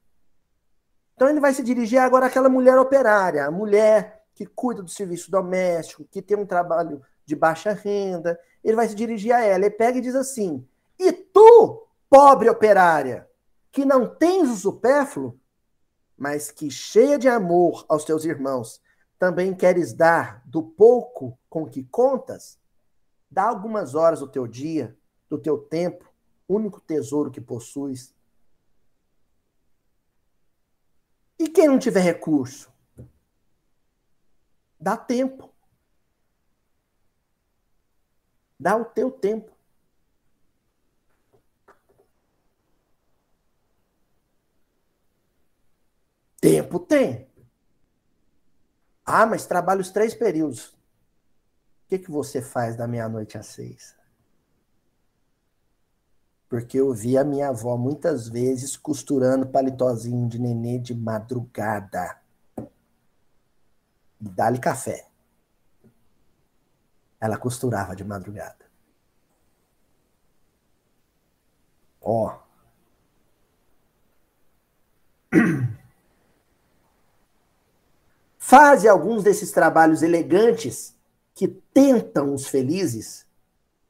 [1.15, 5.31] Então ele vai se dirigir agora àquela mulher operária, a mulher que cuida do serviço
[5.31, 8.39] doméstico, que tem um trabalho de baixa renda.
[8.63, 10.67] Ele vai se dirigir a ela e pega e diz assim:
[10.99, 13.29] E tu, pobre operária,
[13.71, 15.39] que não tens o supérfluo,
[16.17, 18.81] mas que cheia de amor aos teus irmãos,
[19.23, 22.59] também queres dar do pouco com que contas?
[23.31, 24.99] Dá algumas horas do teu dia,
[25.31, 26.13] do teu tempo,
[26.49, 28.13] único tesouro que possuis,
[31.39, 32.73] E quem não tiver recurso?
[34.79, 35.53] Dá tempo.
[38.59, 39.51] Dá o teu tempo.
[46.41, 47.32] Tempo tem.
[49.05, 50.69] Ah, mas trabalho os três períodos.
[50.69, 53.95] O que, que você faz da meia-noite às seis?
[56.53, 62.21] porque eu vi a minha avó muitas vezes costurando palitozinho de nenê de madrugada.
[64.21, 65.09] Dá-lhe café.
[67.19, 68.67] Ela costurava de madrugada.
[72.03, 72.39] Ó.
[78.53, 80.95] Faze alguns desses trabalhos elegantes
[81.35, 83.27] que tentam os felizes.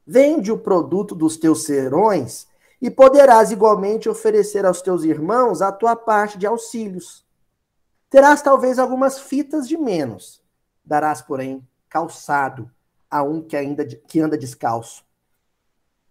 [0.07, 2.47] Vende o produto dos teus serões
[2.81, 7.25] e poderás igualmente oferecer aos teus irmãos a tua parte de auxílios.
[8.09, 10.41] Terás talvez algumas fitas de menos,
[10.85, 12.71] darás, porém, calçado
[13.11, 15.03] a um que ainda que anda descalço.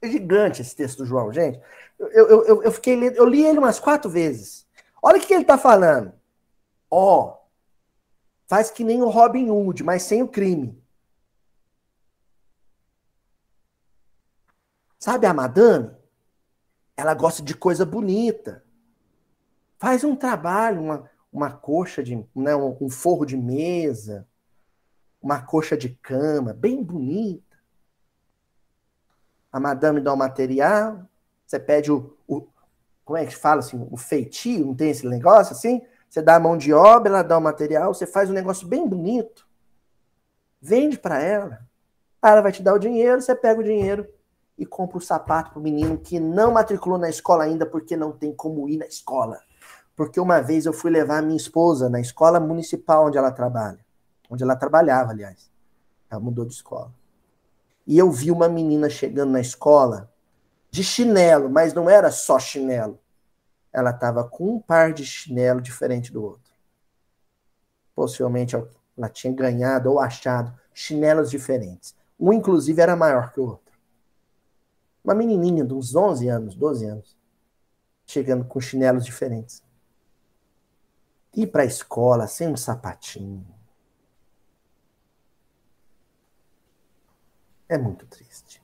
[0.03, 1.59] É gigante esse texto do João, gente.
[1.99, 4.67] Eu, eu, eu, eu fiquei eu li ele umas quatro vezes.
[5.03, 6.13] Olha o que ele está falando.
[6.91, 7.42] Ó, oh,
[8.53, 10.79] faz que nem o Robin Hood, mas sem o crime.
[14.99, 15.91] Sabe a madame?
[16.95, 18.63] ela gosta de coisa bonita.
[19.79, 24.29] Faz um trabalho, uma, uma coxa de, né, um, forro de mesa,
[25.23, 27.57] uma coxa de cama, bem bonita.
[29.51, 31.09] A madame dá o material,
[31.47, 32.47] você pede o, o
[33.03, 35.81] como é que fala assim, o feitio, não tem esse negócio assim?
[36.13, 38.87] Você dá a mão de obra, ela dá o material, você faz um negócio bem
[38.87, 39.49] bonito,
[40.61, 41.61] vende para ela.
[42.23, 44.07] Ela vai te dar o dinheiro, você pega o dinheiro
[44.59, 48.13] e compra o sapato para o menino que não matriculou na escola ainda porque não
[48.13, 49.41] tem como ir na escola.
[49.97, 53.79] Porque uma vez eu fui levar a minha esposa na escola municipal onde ela trabalha.
[54.29, 55.51] Onde ela trabalhava, aliás.
[56.11, 56.93] Ela mudou de escola.
[57.87, 60.13] E eu vi uma menina chegando na escola
[60.71, 62.99] de chinelo, mas não era só chinelo.
[63.73, 66.53] Ela estava com um par de chinelo diferente do outro.
[67.95, 71.95] Possivelmente ela tinha ganhado ou achado chinelos diferentes.
[72.19, 73.73] Um, inclusive, era maior que o outro.
[75.03, 77.17] Uma menininha de uns 11 anos, 12 anos,
[78.07, 79.63] chegando com chinelos diferentes.
[81.35, 83.47] Ir para a escola sem um sapatinho.
[87.69, 88.63] É muito triste.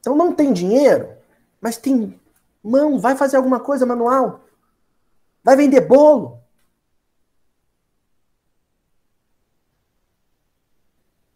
[0.00, 1.16] Então não tem dinheiro,
[1.60, 2.20] mas tem
[2.62, 4.44] mão, vai fazer alguma coisa manual.
[5.42, 6.40] Vai vender bolo.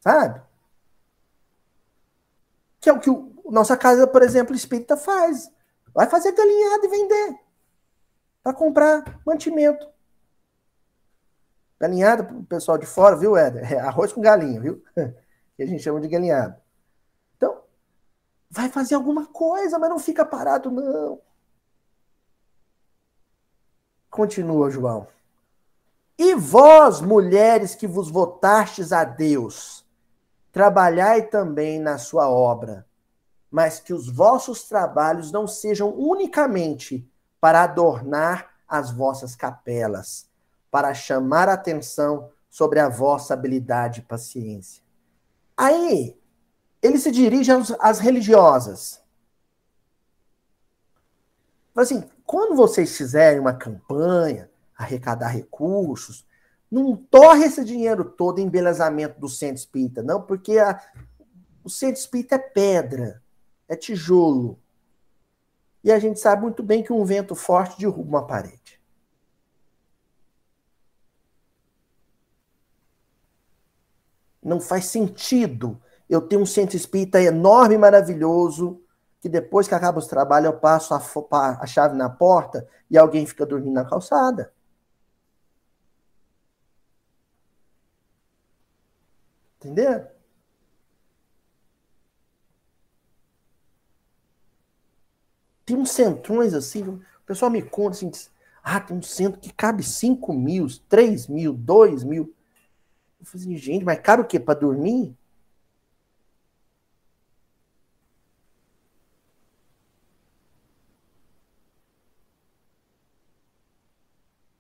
[0.01, 0.43] Sabe?
[2.81, 5.51] Que é o que o, nossa casa, por exemplo, espírita faz.
[5.95, 7.39] Vai fazer galinhada e vender.
[8.43, 9.89] para comprar mantimento.
[11.79, 13.73] Galinhada o pessoal de fora, viu, Éder?
[13.73, 14.83] É arroz com galinha, viu?
[15.57, 16.59] Que a gente chama de galinhada.
[18.51, 21.21] Vai fazer alguma coisa, mas não fica parado, não.
[24.11, 25.07] Continua, João.
[26.19, 29.87] E vós, mulheres que vos votastes a Deus,
[30.53, 32.85] trabalhai também na sua obra,
[33.51, 37.09] mas que os vossos trabalhos não sejam unicamente
[37.41, 40.29] para adornar as vossas capelas,
[40.71, 44.83] para chamar atenção sobre a vossa habilidade e paciência.
[45.57, 46.20] Aí,
[46.83, 49.03] ele se dirige às, às religiosas.
[51.77, 56.27] Assim, quando vocês fizerem uma campanha, arrecadar recursos,
[56.71, 60.81] não torre esse dinheiro todo em embelezamento do centro espírita, não, porque a,
[61.65, 63.23] o centro espírita é pedra,
[63.69, 64.59] é tijolo.
[65.83, 68.81] E a gente sabe muito bem que um vento forte derruba uma parede.
[74.43, 78.83] Não faz sentido eu ter um centro espírita enorme maravilhoso,
[79.21, 80.99] que depois que acaba os trabalhos eu passo a,
[81.63, 84.53] a chave na porta e alguém fica dormindo na calçada.
[89.61, 90.09] Entendeu?
[95.65, 98.11] Tem uns centrões assim, o pessoal me conta assim,
[98.63, 102.35] ah, tem um centro que cabe 5 mil, 3 mil, 2 mil.
[103.21, 104.41] Eu falei assim, gente, mas cabe o quê?
[104.41, 105.17] Para dormir?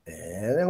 [0.06, 0.64] É,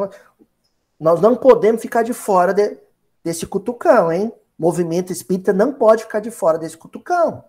[1.01, 2.79] nós não podemos ficar de fora de,
[3.25, 4.31] desse cutucão, hein?
[4.59, 7.43] Movimento espírita não pode ficar de fora desse cutucão.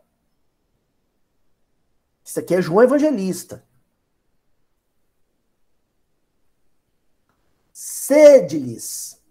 [2.23, 3.61] Isso aqui é João Evangelista.
[7.73, 9.21] Sede-lhes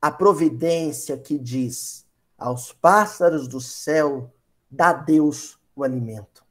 [0.00, 2.06] a providência que diz
[2.38, 4.32] aos pássaros do céu,
[4.70, 6.44] dá Deus o alimento.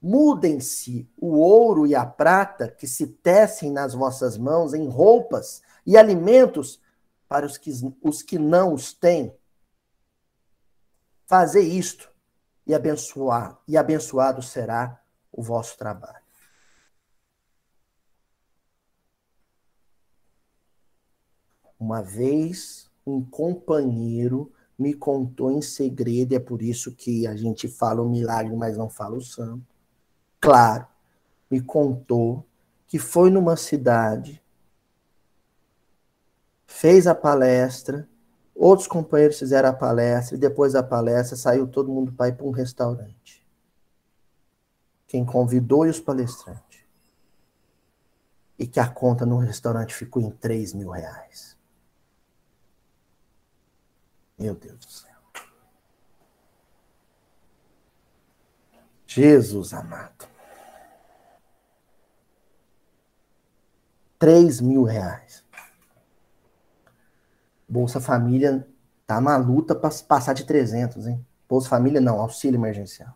[0.00, 5.96] Mudem-se o ouro e a prata que se tecem nas vossas mãos em roupas e
[5.96, 6.80] alimentos
[7.28, 7.70] para os que,
[8.02, 9.32] os que não os têm.
[11.26, 12.10] Fazer isto
[12.66, 15.00] e abençoar, e abençoado será
[15.32, 16.24] o vosso trabalho.
[21.78, 28.02] Uma vez um companheiro me contou em segredo, é por isso que a gente fala
[28.02, 29.64] o milagre, mas não fala o santo.
[30.40, 30.86] Claro,
[31.50, 32.44] me contou
[32.86, 34.42] que foi numa cidade
[36.66, 38.08] fez a palestra,
[38.54, 42.46] outros companheiros fizeram a palestra, e depois da palestra saiu todo mundo para ir para
[42.46, 43.46] um restaurante.
[45.06, 46.84] Quem convidou e os palestrantes.
[48.58, 51.56] E que a conta no restaurante ficou em 3 mil reais.
[54.38, 55.16] Meu Deus do céu.
[59.06, 60.28] Jesus amado.
[64.18, 65.45] 3 mil reais.
[67.68, 68.66] Bolsa Família
[69.06, 71.24] tá uma luta para passar de 300, hein?
[71.48, 73.14] Bolsa Família não, auxílio emergencial.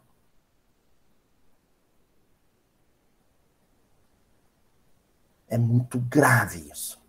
[5.49, 7.01] É muito grave isso.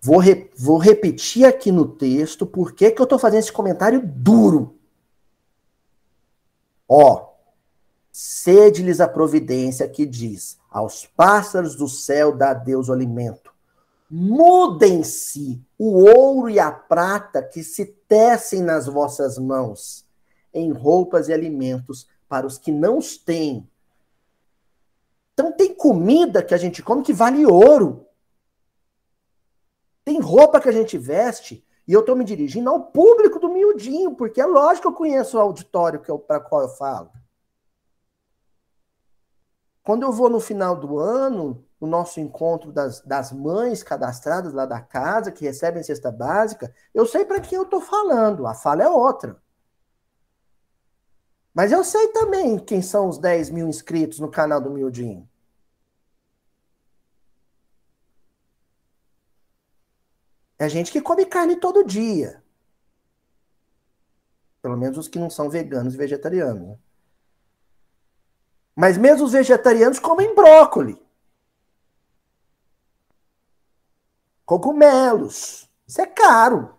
[0.00, 4.78] Vou, re, vou repetir aqui no texto por que, eu estou fazendo esse comentário duro.
[6.88, 7.32] Ó,
[8.12, 13.43] sede-lhes a providência que diz: aos pássaros do céu dá Deus o alimento
[14.16, 20.06] Mudem-se o ouro e a prata que se tecem nas vossas mãos,
[20.52, 23.68] em roupas e alimentos para os que não os têm.
[25.32, 28.06] Então, tem comida que a gente come que vale ouro.
[30.04, 34.14] Tem roupa que a gente veste, e eu estou me dirigindo ao público do miudinho,
[34.14, 37.10] porque é lógico que eu conheço o auditório para qual eu falo.
[39.82, 44.64] Quando eu vou no final do ano, o nosso encontro das, das mães cadastradas lá
[44.64, 48.82] da casa, que recebem cesta básica, eu sei para quem eu estou falando, a fala
[48.82, 49.40] é outra.
[51.52, 55.28] Mas eu sei também quem são os 10 mil inscritos no canal do Miudinho.
[60.58, 62.42] É gente que come carne todo dia.
[64.62, 66.68] Pelo menos os que não são veganos e vegetarianos.
[66.68, 66.78] Né?
[68.74, 71.03] Mas mesmo os vegetarianos comem brócolis.
[74.44, 75.68] Cogumelos.
[75.86, 76.74] Isso é caro.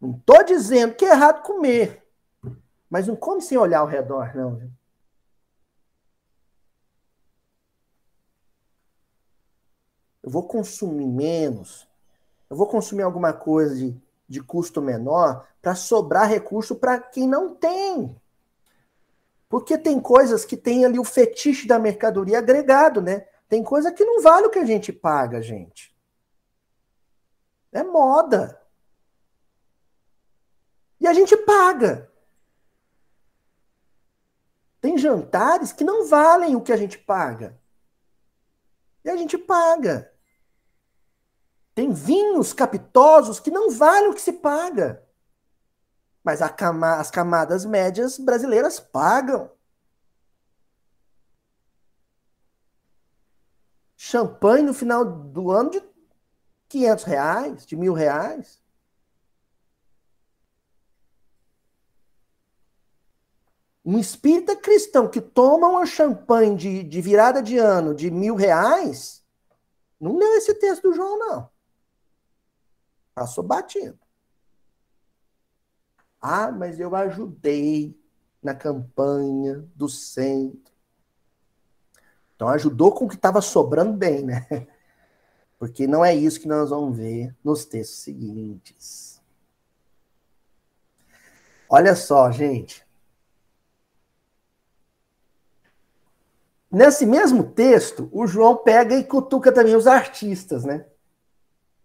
[0.00, 2.02] Não estou dizendo que é errado comer.
[2.90, 4.60] Mas não come sem olhar ao redor, não.
[10.24, 11.86] eu vou consumir menos,
[12.48, 13.94] eu vou consumir alguma coisa de,
[14.26, 18.16] de custo menor para sobrar recurso para quem não tem.
[19.50, 23.26] Porque tem coisas que tem ali o fetiche da mercadoria agregado, né?
[23.48, 25.93] Tem coisa que não vale o que a gente paga, gente.
[27.74, 28.62] É moda.
[31.00, 32.08] E a gente paga.
[34.80, 37.60] Tem jantares que não valem o que a gente paga.
[39.04, 40.14] E a gente paga.
[41.74, 45.04] Tem vinhos capitosos que não valem o que se paga.
[46.22, 49.50] Mas cama, as camadas médias brasileiras pagam.
[53.96, 55.93] Champanhe no final do ano de
[56.74, 58.60] 500 reais, de mil reais.
[63.84, 69.24] Um espírita cristão que toma uma champanhe de, de virada de ano de mil reais,
[70.00, 71.50] não leu esse texto do João, não.
[73.14, 73.98] Passou batido.
[76.20, 77.96] Ah, mas eu ajudei
[78.42, 80.74] na campanha do centro.
[82.34, 84.44] Então ajudou com o que estava sobrando bem, né?
[85.64, 89.18] Porque não é isso que nós vamos ver nos textos seguintes.
[91.66, 92.86] Olha só, gente.
[96.70, 100.84] Nesse mesmo texto, o João pega e cutuca também os artistas, né?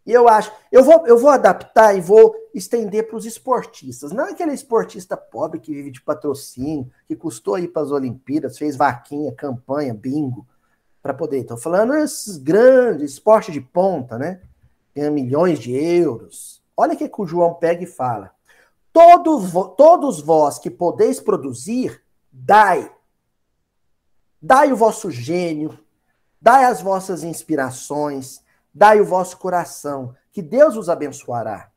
[0.05, 4.11] E eu acho, eu vou, eu vou adaptar e vou estender para os esportistas.
[4.11, 8.75] Não aquele esportista pobre que vive de patrocínio, que custou ir para as Olimpíadas, fez
[8.75, 10.45] vaquinha, campanha, bingo,
[11.01, 11.39] para poder.
[11.39, 14.41] Estou falando esses grandes esporte de ponta, né?
[14.95, 16.61] Ganha milhões de euros.
[16.75, 18.31] Olha o que, que o João pega e fala.
[18.91, 22.91] Todo, todos vós que podeis produzir, dai.
[24.41, 25.77] Dai o vosso gênio,
[26.41, 28.41] dai as vossas inspirações,
[28.73, 31.71] Dai o vosso coração, que Deus os abençoará.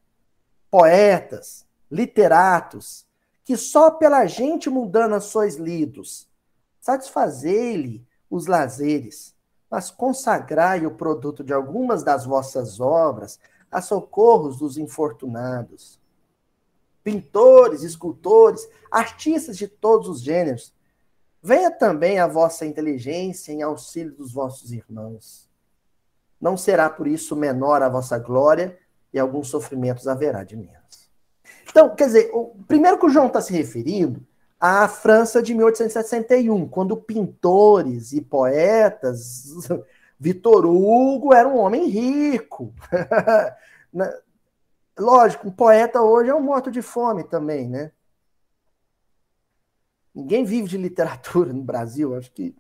[0.70, 3.06] Poetas, literatos,
[3.44, 6.28] que só pela gente mundana sois lidos,
[6.80, 9.34] satisfazei-lhe os lazeres,
[9.70, 13.38] mas consagrai o produto de algumas das vossas obras
[13.70, 16.00] a socorros dos infortunados.
[17.04, 20.72] Pintores, escultores, artistas de todos os gêneros,
[21.42, 25.52] venha também a vossa inteligência em auxílio dos vossos irmãos
[26.42, 28.76] não será por isso menor a vossa glória,
[29.14, 31.08] e alguns sofrimentos haverá de menos.
[31.70, 34.26] Então, quer dizer, o primeiro que o João está se referindo
[34.62, 39.52] à França de 1861, quando pintores e poetas,
[40.20, 42.72] Vitor Hugo era um homem rico.
[44.96, 47.90] Lógico, um poeta hoje é um morto de fome também, né?
[50.14, 52.54] Ninguém vive de literatura no Brasil, acho que,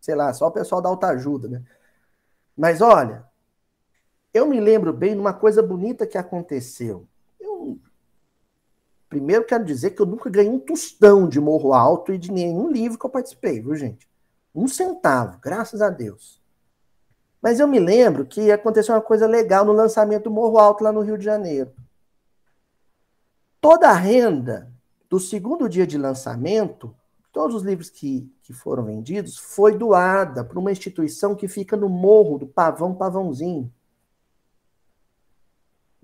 [0.00, 1.62] sei lá, só o pessoal da alta ajuda, né?
[2.56, 3.28] Mas olha,
[4.32, 7.06] eu me lembro bem de uma coisa bonita que aconteceu.
[9.14, 12.68] Primeiro quero dizer que eu nunca ganhei um tostão de Morro Alto e de nenhum
[12.68, 14.08] livro que eu participei, viu, gente?
[14.52, 16.42] Um centavo, graças a Deus.
[17.40, 20.90] Mas eu me lembro que aconteceu uma coisa legal no lançamento do Morro Alto lá
[20.90, 21.72] no Rio de Janeiro.
[23.60, 24.68] Toda a renda
[25.08, 26.92] do segundo dia de lançamento
[27.32, 31.88] todos os livros que, que foram vendidos, foi doada para uma instituição que fica no
[31.88, 33.72] morro do Pavão Pavãozinho.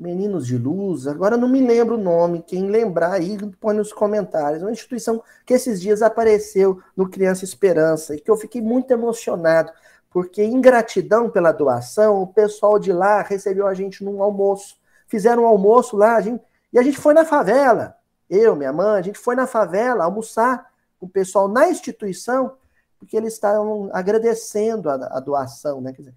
[0.00, 4.62] Meninos de Luz, agora não me lembro o nome, quem lembrar aí põe nos comentários.
[4.62, 9.70] Uma instituição que esses dias apareceu no Criança Esperança e que eu fiquei muito emocionado,
[10.08, 14.78] porque em gratidão pela doação, o pessoal de lá recebeu a gente num almoço.
[15.06, 16.42] Fizeram um almoço lá, a gente,
[16.72, 17.94] e a gente foi na favela.
[18.28, 22.54] Eu, minha mãe, a gente foi na favela almoçar o pessoal na instituição,
[22.98, 25.78] porque eles estavam agradecendo a, a doação.
[25.82, 25.92] Né?
[25.92, 26.14] Dizer,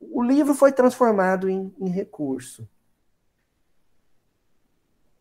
[0.00, 2.66] o livro foi transformado em, em recurso.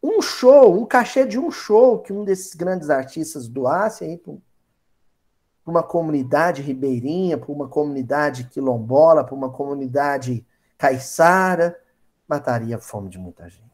[0.02, 4.34] Um show, um cachê de um show que um desses grandes artistas doasse aí para
[5.66, 10.45] uma comunidade ribeirinha, para uma comunidade quilombola, para uma comunidade
[10.78, 11.80] caiçara,
[12.28, 13.70] mataria a fome de muita gente.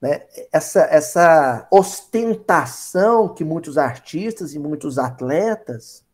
[0.00, 0.26] Né?
[0.50, 6.04] Essa, essa ostentação que muitos artistas e muitos atletas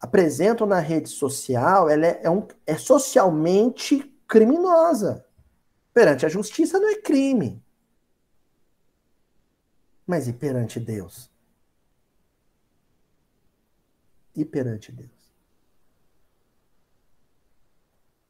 [0.00, 5.26] apresentam na rede social, ela é, é, um, é socialmente criminosa.
[5.92, 7.60] Perante a justiça não é crime.
[10.06, 11.28] Mas e perante Deus?
[14.36, 15.10] E perante Deus?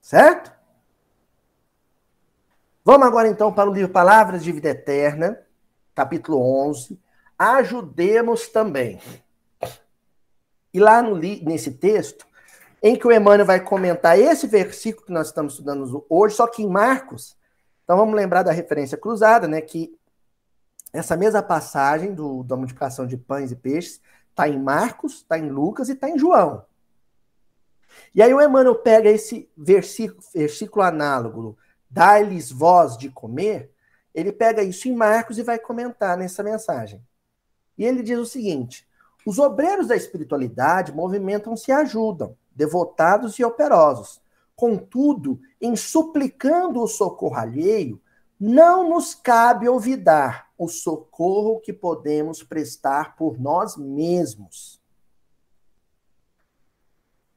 [0.01, 0.51] Certo?
[2.83, 5.39] Vamos agora então para o livro Palavras de Vida Eterna,
[5.95, 6.99] capítulo 11.
[7.39, 9.01] Ajudemos também.
[10.73, 12.27] E lá no, nesse texto,
[12.83, 16.63] em que o Emmanuel vai comentar esse versículo que nós estamos estudando hoje, só que
[16.63, 17.37] em Marcos.
[17.85, 19.61] Então vamos lembrar da referência cruzada, né?
[19.61, 19.95] Que
[20.93, 24.01] essa mesma passagem do, da multiplicação de pães e peixes
[24.31, 26.65] está em Marcos, está em Lucas e está em João.
[28.15, 31.59] E aí o Emmanuel pega esse versículo, versículo análogo,
[31.89, 33.73] dá-lhes voz de comer,
[34.15, 37.03] ele pega isso em Marcos e vai comentar nessa mensagem.
[37.77, 38.89] E ele diz o seguinte:
[39.25, 44.21] os obreiros da espiritualidade movimentam-se e ajudam, devotados e operosos.
[44.55, 48.01] Contudo, em suplicando o socorro alheio,
[48.39, 54.81] não nos cabe olvidar o socorro que podemos prestar por nós mesmos.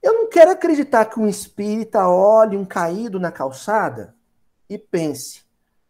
[0.02, 4.16] Eu não quero acreditar que um espírita olhe um caído na calçada
[4.70, 5.44] e pense: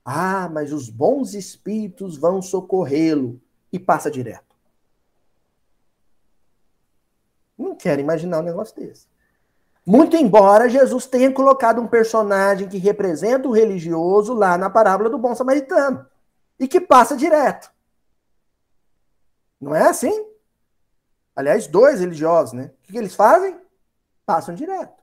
[0.05, 4.55] ah, mas os bons espíritos vão socorrê-lo e passa direto.
[7.57, 9.12] Não quero imaginar um negócio desse.
[9.86, 15.17] Muito embora Jesus tenha colocado um personagem que representa o religioso lá na parábola do
[15.17, 16.07] bom samaritano
[16.57, 17.71] e que passa direto.
[19.59, 20.25] Não é assim?
[21.36, 22.71] Aliás, dois religiosos, né?
[22.84, 23.59] O que, eles fazem?
[24.25, 25.01] Passam direto.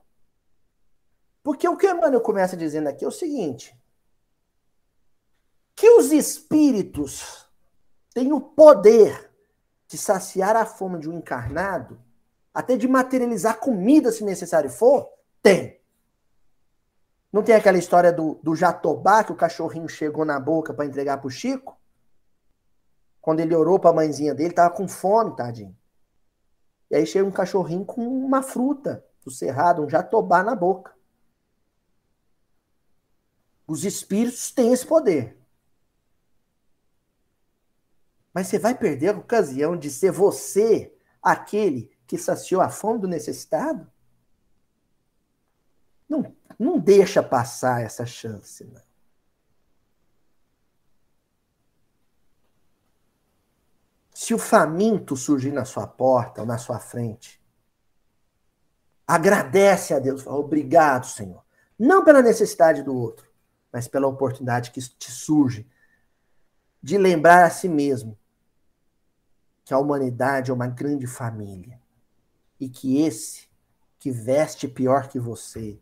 [1.43, 3.75] Porque o que Emmanuel começa dizendo aqui é o seguinte:
[5.75, 7.47] que os espíritos
[8.13, 9.31] têm o poder
[9.87, 12.01] de saciar a fome de um encarnado
[12.53, 15.09] até de materializar comida se necessário for?
[15.41, 15.79] Tem.
[17.31, 21.17] Não tem aquela história do, do jatobá que o cachorrinho chegou na boca para entregar
[21.19, 21.79] pro Chico?
[23.21, 25.75] Quando ele orou para a mãezinha dele, tava com fome, tadinho.
[26.89, 30.93] E aí chega um cachorrinho com uma fruta do cerrado, um jatobá na boca.
[33.65, 35.39] Os espíritos têm esse poder.
[38.33, 43.07] Mas você vai perder a ocasião de ser você aquele que saciou a fome do
[43.07, 43.89] necessitado?
[46.09, 48.65] Não, não deixa passar essa chance.
[48.65, 48.81] Não.
[54.13, 57.41] Se o faminto surgir na sua porta ou na sua frente,
[59.07, 61.41] agradece a Deus, fala, obrigado, Senhor.
[61.79, 63.31] Não pela necessidade do outro,
[63.71, 65.65] mas pela oportunidade que te surge
[66.83, 68.19] de lembrar a si mesmo
[69.63, 71.80] que a humanidade é uma grande família
[72.61, 73.49] e que esse
[73.97, 75.81] que veste pior que você,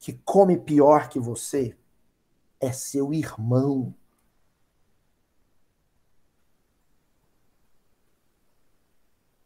[0.00, 1.76] que come pior que você,
[2.60, 3.94] é seu irmão.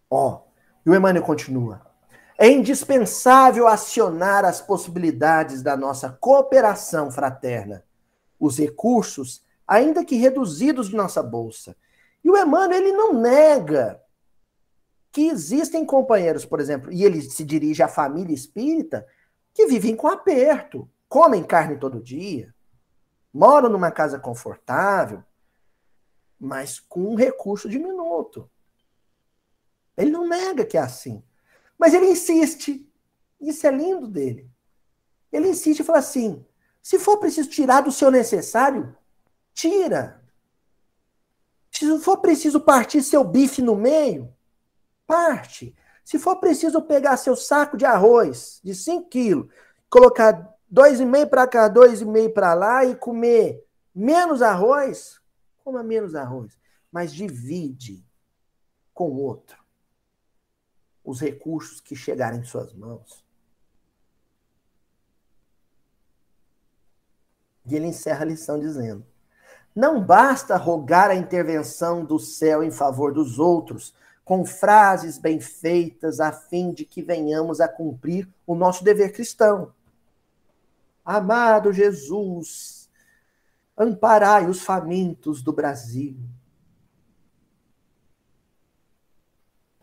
[0.09, 0.51] Ó, oh,
[0.87, 1.87] e o Emmanuel continua.
[2.39, 7.85] É indispensável acionar as possibilidades da nossa cooperação fraterna,
[8.39, 11.77] os recursos, ainda que reduzidos de nossa bolsa.
[12.25, 14.03] E o Emmanuel, ele não nega
[15.13, 19.07] que existem companheiros, por exemplo, e ele se dirige à família espírita,
[19.53, 22.55] que vivem com aperto, comem carne todo dia,
[23.33, 25.23] moram numa casa confortável,
[26.39, 28.49] mas com um recurso diminuto.
[29.97, 31.23] Ele não nega que é assim.
[31.79, 32.89] Mas ele insiste.
[33.41, 34.51] Isso é lindo dele.
[35.31, 36.45] Ele insiste e fala assim:
[36.83, 38.97] se for preciso tirar do seu necessário,
[39.53, 40.23] tira.
[41.71, 44.35] Se for preciso partir seu bife no meio,
[45.11, 45.75] parte.
[46.05, 49.53] Se for preciso pegar seu saco de arroz de 5 quilos,
[49.89, 55.21] colocar 2,5 para cá, 2,5 para lá e comer menos arroz,
[55.65, 56.57] coma menos arroz.
[56.93, 58.05] Mas divide
[58.95, 59.59] com o outro
[61.05, 63.25] os recursos que chegarem em suas mãos.
[67.67, 69.05] E ele encerra a lição dizendo:
[69.75, 73.95] Não basta rogar a intervenção do céu em favor dos outros,
[74.31, 79.75] com frases bem feitas, a fim de que venhamos a cumprir o nosso dever cristão.
[81.05, 82.89] Amado Jesus,
[83.77, 86.17] amparai os famintos do Brasil.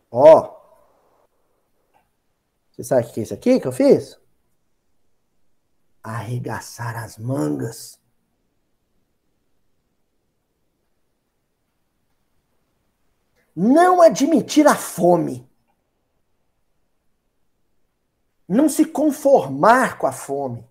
[0.09, 1.27] Ó, oh,
[2.71, 4.17] você sabe o que é isso aqui que eu fiz?
[6.01, 7.99] Arregaçar as mangas
[13.59, 15.49] não admitir a fome.
[18.47, 20.63] Não se conformar com a fome.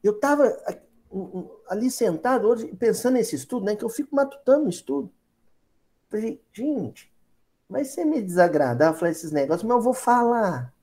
[0.00, 0.56] Eu estava
[1.68, 3.74] ali sentado hoje pensando nesse estudo, né?
[3.74, 5.12] Que eu fico matutando no estudo.
[6.08, 7.12] Falei, gente,
[7.68, 10.73] vai ser me desagradar falar esses negócios, mas eu vou falar.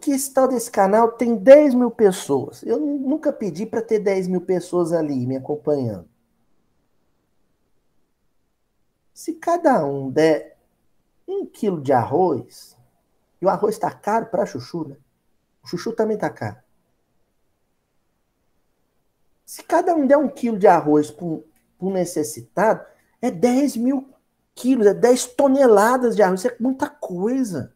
[0.00, 2.62] Que esse tal desse canal tem 10 mil pessoas.
[2.62, 6.08] Eu nunca pedi para ter 10 mil pessoas ali me acompanhando.
[9.12, 10.58] Se cada um der
[11.26, 12.76] um quilo de arroz,
[13.40, 14.96] e o arroz está caro para chuchu, né?
[15.62, 16.56] O chuchu também está caro.
[19.44, 22.84] Se cada um der um quilo de arroz para um necessitado,
[23.20, 24.08] é 10 mil
[24.54, 26.40] quilos, é 10 toneladas de arroz.
[26.40, 27.74] Isso é muita coisa.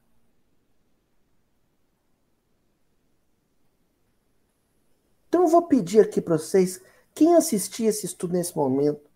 [5.49, 6.81] Eu vou pedir aqui para vocês,
[7.15, 9.11] quem assistir esse estudo nesse momento,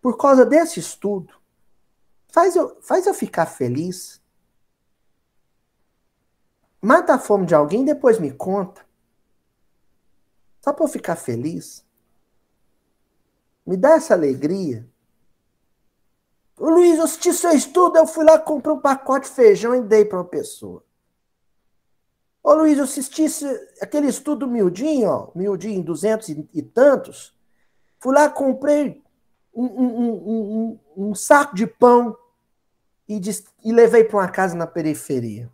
[0.00, 1.32] por causa desse estudo,
[2.28, 4.20] faz eu, faz eu ficar feliz.
[6.80, 8.84] Mata a fome de alguém, depois me conta.
[10.60, 11.86] Só para eu ficar feliz.
[13.64, 14.88] Me dá essa alegria.
[16.58, 19.82] O Luiz, eu assisti seu estudo, eu fui lá, comprei um pacote de feijão e
[19.82, 20.84] dei para uma pessoa.
[22.42, 23.26] Ô Luiz, eu assisti
[23.80, 27.32] aquele estudo miudinho, ó, miudinho, duzentos e, e tantos.
[28.00, 29.00] Fui lá, comprei
[29.54, 32.16] um, um, um, um saco de pão
[33.08, 33.20] e,
[33.64, 35.50] e levei para uma casa na periferia.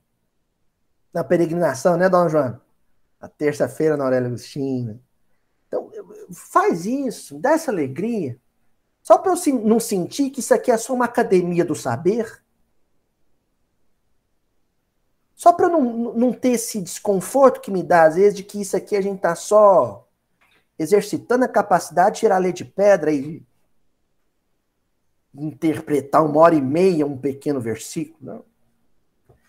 [1.12, 2.62] Na peregrinação, né, Dona Joana?
[3.20, 5.00] Na terça-feira, na Aurélia Agostinho.
[5.66, 5.90] Então,
[6.32, 8.38] faz isso, dá essa alegria.
[9.02, 12.42] Só para eu não sentir que isso aqui é só uma academia do saber.
[15.38, 18.76] Só para não, não ter esse desconforto que me dá, às vezes, de que isso
[18.76, 20.04] aqui a gente está só
[20.76, 23.46] exercitando a capacidade de tirar a lei de pedra e
[25.32, 28.18] interpretar uma hora e meia um pequeno versículo.
[28.20, 28.44] Não.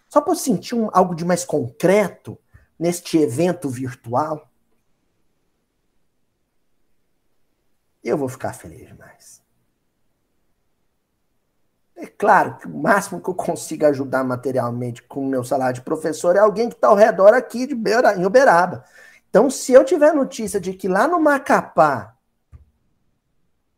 [0.08, 2.38] Só para eu sentir um, algo de mais concreto
[2.78, 4.48] neste evento virtual.
[8.04, 9.42] Eu vou ficar feliz demais.
[12.02, 15.82] É claro que o máximo que eu consigo ajudar materialmente com o meu salário de
[15.82, 18.86] professor é alguém que está ao redor aqui de Beira, em Uberaba.
[19.30, 22.16] Então, se eu tiver notícia de que lá no Macapá,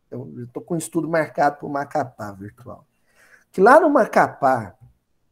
[0.08, 2.86] eu estou com um estudo marcado para o Macapá virtual,
[3.50, 4.76] que lá no Macapá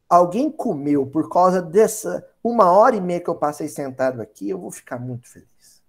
[0.09, 4.59] alguém comeu por causa dessa uma hora e meia que eu passei sentado aqui, eu
[4.59, 5.81] vou ficar muito feliz.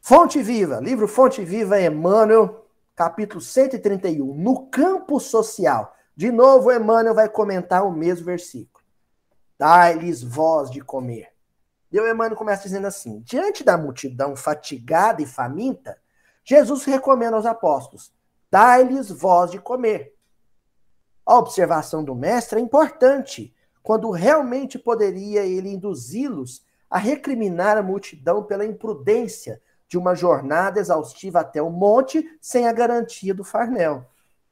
[0.00, 2.63] Fonte Viva, livro Fonte Viva, Emmanuel,
[2.94, 5.94] capítulo 131, no campo social.
[6.16, 8.84] De novo, Emmanuel vai comentar o mesmo versículo.
[9.58, 11.32] Dai-lhes voz de comer.
[11.90, 15.98] E o Emmanuel começa dizendo assim: diante da multidão fatigada e faminta,
[16.44, 18.12] Jesus recomenda aos apóstolos:
[18.50, 20.14] dai-lhes voz de comer.
[21.26, 28.44] A observação do mestre é importante, quando realmente poderia ele induzi-los a recriminar a multidão
[28.44, 34.06] pela imprudência de uma jornada exaustiva até o monte sem a garantia do farnel.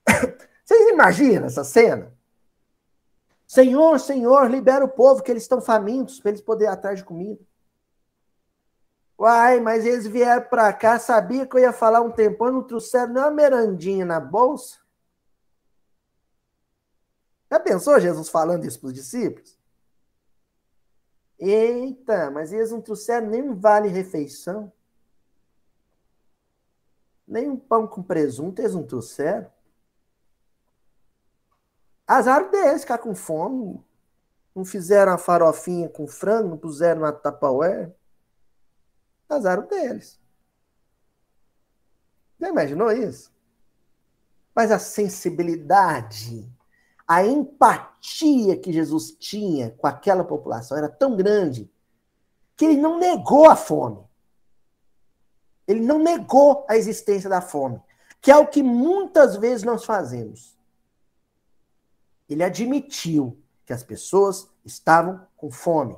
[0.64, 2.12] Vocês imaginam essa cena?
[3.46, 7.04] Senhor, Senhor, libera o povo que eles estão famintos para eles poderem ir atrás de
[7.04, 7.40] comida.
[9.18, 13.12] Uai, mas eles vieram para cá, sabia que eu ia falar um tempão, não trouxeram
[13.12, 14.80] nem uma merandinha na bolsa?
[17.50, 19.58] Já pensou Jesus falando isso para os discípulos?
[21.38, 24.72] Eita, mas eles não trouxeram nem um vale-refeição.
[27.26, 29.50] Nem um pão com presunto eles não trouxeram.
[32.06, 33.82] Azar deles ficar com fome.
[34.54, 37.90] Não fizeram a farofinha com frango, não puseram na tapaué.
[39.28, 40.20] Azar deles.
[42.38, 43.32] Já imaginou isso?
[44.54, 46.46] Mas a sensibilidade,
[47.08, 51.70] a empatia que Jesus tinha com aquela população era tão grande
[52.56, 54.04] que ele não negou a fome.
[55.66, 57.80] Ele não negou a existência da fome,
[58.20, 60.56] que é o que muitas vezes nós fazemos.
[62.28, 65.96] Ele admitiu que as pessoas estavam com fome.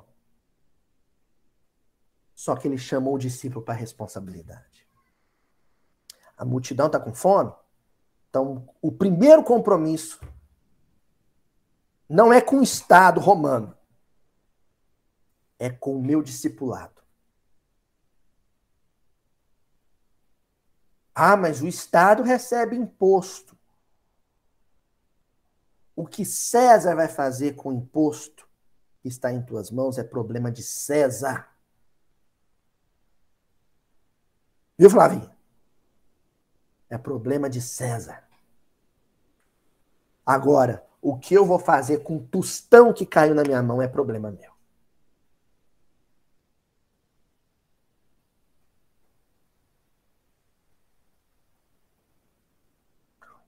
[2.35, 4.87] Só que ele chamou o discípulo para a responsabilidade.
[6.37, 7.53] A multidão está com fome?
[8.29, 10.21] Então, o primeiro compromisso
[12.09, 13.77] não é com o Estado romano,
[15.59, 16.94] é com o meu discipulado.
[21.15, 23.57] Ah, mas o Estado recebe imposto.
[25.95, 28.49] O que César vai fazer com o imposto
[29.01, 31.49] que está em tuas mãos é problema de César.
[34.77, 35.31] Viu, Flavinha?
[36.91, 38.25] É problema de César.
[40.27, 43.87] Agora, o que eu vou fazer com o tostão que caiu na minha mão é
[43.87, 44.54] problema meu.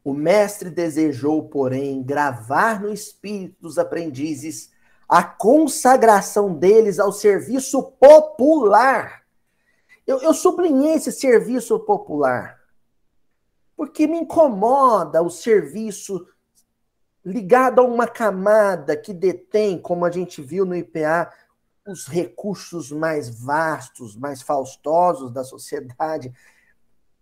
[0.06, 4.70] O mestre desejou, porém, gravar no espírito dos aprendizes
[5.08, 9.24] a consagração deles ao serviço popular.
[10.06, 12.56] Eu, eu sublinhei esse serviço popular,
[13.76, 16.24] porque me incomoda o serviço
[17.24, 21.32] ligado a uma camada que detém, como a gente viu no IPA,
[21.84, 26.32] os recursos mais vastos, mais faustosos da sociedade.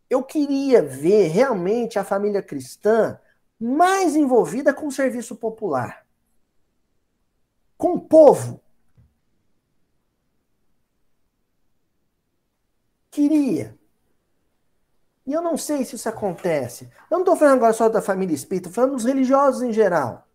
[0.09, 3.19] Eu queria ver realmente a família cristã
[3.59, 6.07] mais envolvida com o serviço popular,
[7.77, 8.61] com o povo.
[13.11, 13.79] Queria.
[15.27, 16.85] E eu não sei se isso acontece.
[17.11, 20.27] Eu não estou falando agora só da família espírita, estou falando dos religiosos em geral.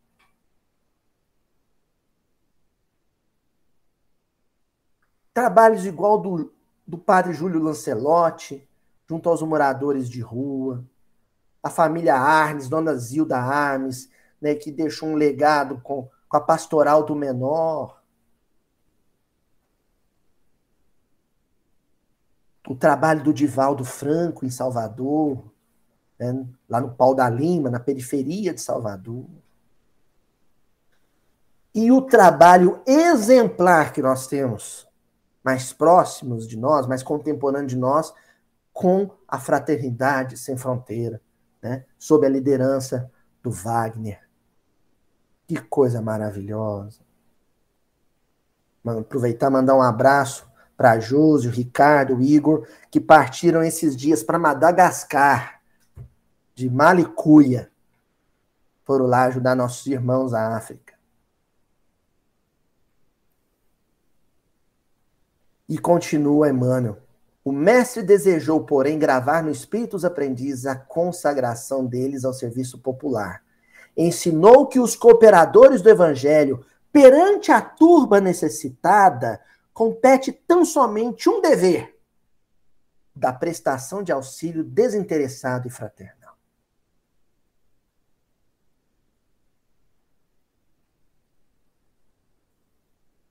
[5.34, 6.54] Trabalhos igual do,
[6.88, 8.68] do padre Júlio Lancelotti,
[9.10, 10.86] junto aos moradores de rua.
[11.64, 14.08] A família Arnes, Dona Zilda Arnes,
[14.40, 18.04] né, que deixou um legado com, com a pastoral do menor.
[22.68, 25.44] O trabalho do Divaldo Franco em Salvador,
[26.20, 29.26] né, lá no Pau da Lima, na periferia de Salvador.
[31.74, 34.88] E o trabalho exemplar que nós temos
[35.44, 38.14] mais próximos de nós, mais contemporâneos de nós,
[38.80, 41.22] com a fraternidade sem fronteira,
[41.62, 41.84] né?
[41.98, 43.12] sob a liderança
[43.44, 44.22] do Wagner.
[45.46, 47.02] Que coisa maravilhosa.
[48.86, 54.40] Aproveitar e mandar um abraço para Josi, o Ricardo, Igor, que partiram esses dias para
[54.40, 55.62] Madagascar,
[56.56, 57.70] de Malicuia.
[58.86, 60.94] Foram lá ajudar nossos irmãos da África.
[65.68, 67.09] E continua Emmanuel.
[67.50, 73.44] O mestre desejou, porém, gravar no espírito dos aprendizes a consagração deles ao serviço popular.
[73.98, 79.42] Ensinou que os cooperadores do evangelho, perante a turba necessitada,
[79.74, 82.00] compete tão somente um dever:
[83.16, 86.38] da prestação de auxílio desinteressado e fraternal.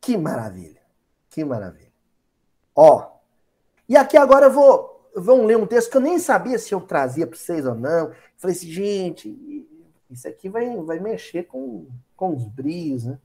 [0.00, 0.82] Que maravilha!
[1.30, 1.92] Que maravilha!
[2.74, 3.17] Ó,
[3.88, 6.80] e aqui agora eu vou, vão ler um texto que eu nem sabia se eu
[6.80, 8.12] trazia para vocês ou não.
[8.36, 9.66] Falei assim, gente,
[10.10, 11.86] isso aqui vai, vai mexer com,
[12.16, 13.18] com os brios, né?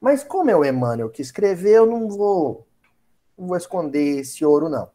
[0.00, 2.66] Mas como é o Emmanuel que escreveu, eu não vou,
[3.38, 4.90] não vou esconder esse ouro, não.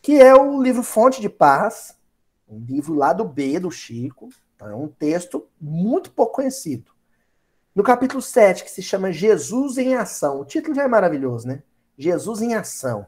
[0.00, 1.96] Que é o livro Fonte de Paz,
[2.48, 4.28] um livro lá do B, do Chico.
[4.54, 6.92] Então é um texto muito pouco conhecido.
[7.74, 10.40] No capítulo 7, que se chama Jesus em Ação.
[10.40, 11.62] O título já é maravilhoso, né?
[11.96, 13.06] Jesus em Ação.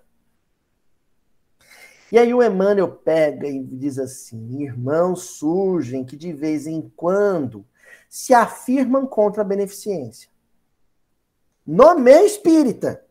[2.15, 7.67] E aí o Emmanuel pega e diz assim: irmãos surgem que de vez em quando
[8.09, 10.31] se afirmam contra a beneficência.
[11.67, 13.05] No meio espírita.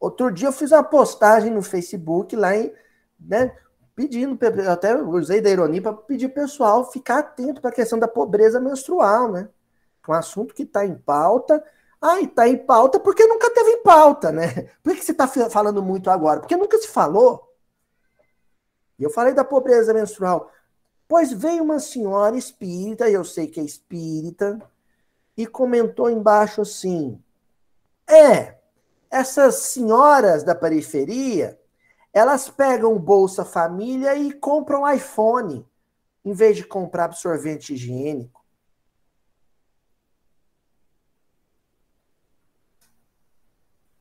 [0.00, 2.72] Outro dia eu fiz uma postagem no Facebook lá em,
[3.20, 3.54] né,
[3.94, 4.38] pedindo,
[4.70, 9.30] até usei da ironia para pedir pessoal ficar atento para a questão da pobreza menstrual,
[9.30, 9.50] né?
[10.08, 11.62] É um assunto que está em pauta
[12.00, 14.68] ah, está em pauta porque nunca teve em pauta, né?
[14.82, 16.40] Por que você está falando muito agora?
[16.40, 17.52] Porque nunca se falou.
[18.98, 20.50] E eu falei da pobreza menstrual.
[21.08, 24.60] Pois veio uma senhora espírita, eu sei que é espírita,
[25.36, 27.22] e comentou embaixo assim:
[28.08, 28.56] é,
[29.10, 31.58] essas senhoras da periferia,
[32.12, 35.66] elas pegam Bolsa Família e compram iPhone,
[36.24, 38.43] em vez de comprar absorvente higiênico.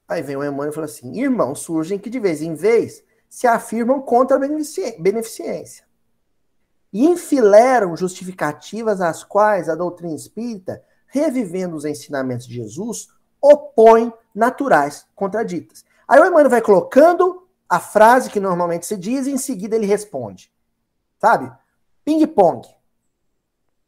[0.08, 3.48] Aí vem o Emmanuel e fala assim: irmãos surgem que de vez em vez se
[3.48, 4.40] afirmam contra a
[5.00, 5.86] beneficência
[6.94, 13.08] e enfileiram justificativas às quais a doutrina espírita, revivendo os ensinamentos de Jesus,
[13.42, 15.84] opõe naturais contraditas.
[16.08, 19.88] Aí o Emmanuel vai colocando a frase que normalmente se diz e em seguida ele
[19.88, 20.54] responde.
[21.20, 21.52] Sabe?
[22.06, 22.68] Ping-pong.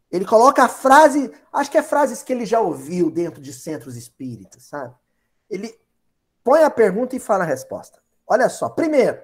[0.09, 3.95] Ele coloca a frase, acho que é frases que ele já ouviu dentro de centros
[3.95, 4.95] espíritas, sabe?
[5.47, 5.77] Ele
[6.45, 7.99] põe a pergunta e fala a resposta.
[8.27, 9.19] Olha só, primeiro,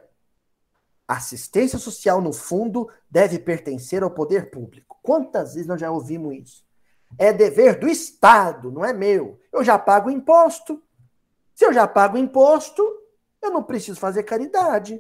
[1.07, 4.99] assistência social, no fundo, deve pertencer ao poder público.
[5.03, 6.65] Quantas vezes nós já ouvimos isso?
[7.19, 9.39] É dever do Estado, não é meu.
[9.53, 10.82] Eu já pago imposto.
[11.53, 12.84] Se eu já pago imposto,
[13.39, 14.99] eu não preciso fazer caridade.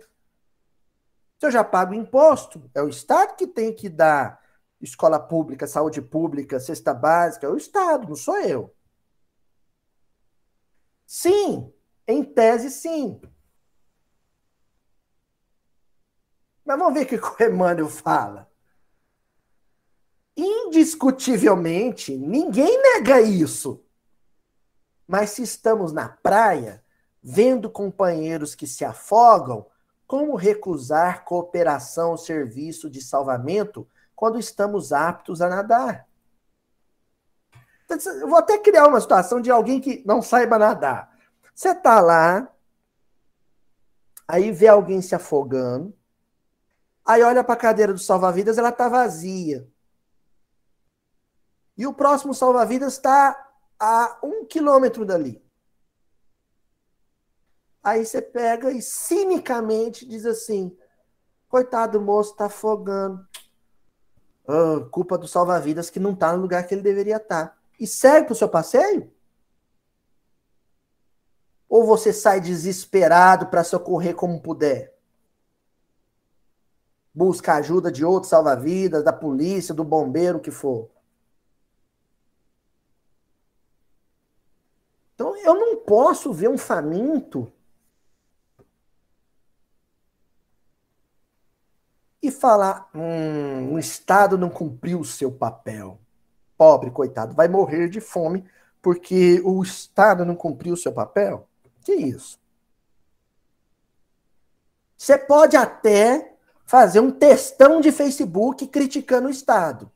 [1.39, 4.39] Se eu já pago imposto, é o Estado que tem que dar
[4.79, 8.75] escola pública, saúde pública, cesta básica, é o Estado, não sou eu.
[11.07, 11.73] Sim,
[12.07, 13.21] em tese, sim.
[16.65, 18.49] Mas vamos ver o que o Emmanuel fala.
[20.35, 23.83] indiscutivelmente, ninguém nega isso.
[25.07, 26.83] Mas se estamos na praia,
[27.21, 29.65] vendo companheiros que se afogam,
[30.07, 36.07] como recusar cooperação ao serviço de salvamento quando estamos aptos a nadar?
[37.89, 41.10] Eu vou até criar uma situação de alguém que não saiba nadar.
[41.53, 42.51] Você está lá,
[44.27, 45.95] aí vê alguém se afogando,
[47.05, 49.67] aí olha para a cadeira do salva-vidas, ela está vazia.
[51.77, 55.43] E o próximo salva-vidas está a um quilômetro dali.
[57.83, 60.77] Aí você pega e cinicamente diz assim:
[61.49, 63.25] coitado do moço, está afogando.
[64.47, 67.47] Oh, culpa do salva-vidas que não está no lugar que ele deveria estar.
[67.47, 67.57] Tá.
[67.79, 69.11] E segue para o seu passeio?
[71.71, 74.93] Ou você sai desesperado para socorrer como puder?
[77.13, 80.89] Busca ajuda de outro salva-vidas, da polícia, do bombeiro, o que for.
[85.15, 87.49] Então, eu não posso ver um faminto
[92.21, 95.97] e falar: hum, o Estado não cumpriu o seu papel.
[96.57, 98.43] Pobre, coitado, vai morrer de fome
[98.81, 101.47] porque o Estado não cumpriu o seu papel?
[101.83, 102.39] Que isso?
[104.97, 109.91] Você pode até fazer um textão de Facebook criticando o Estado.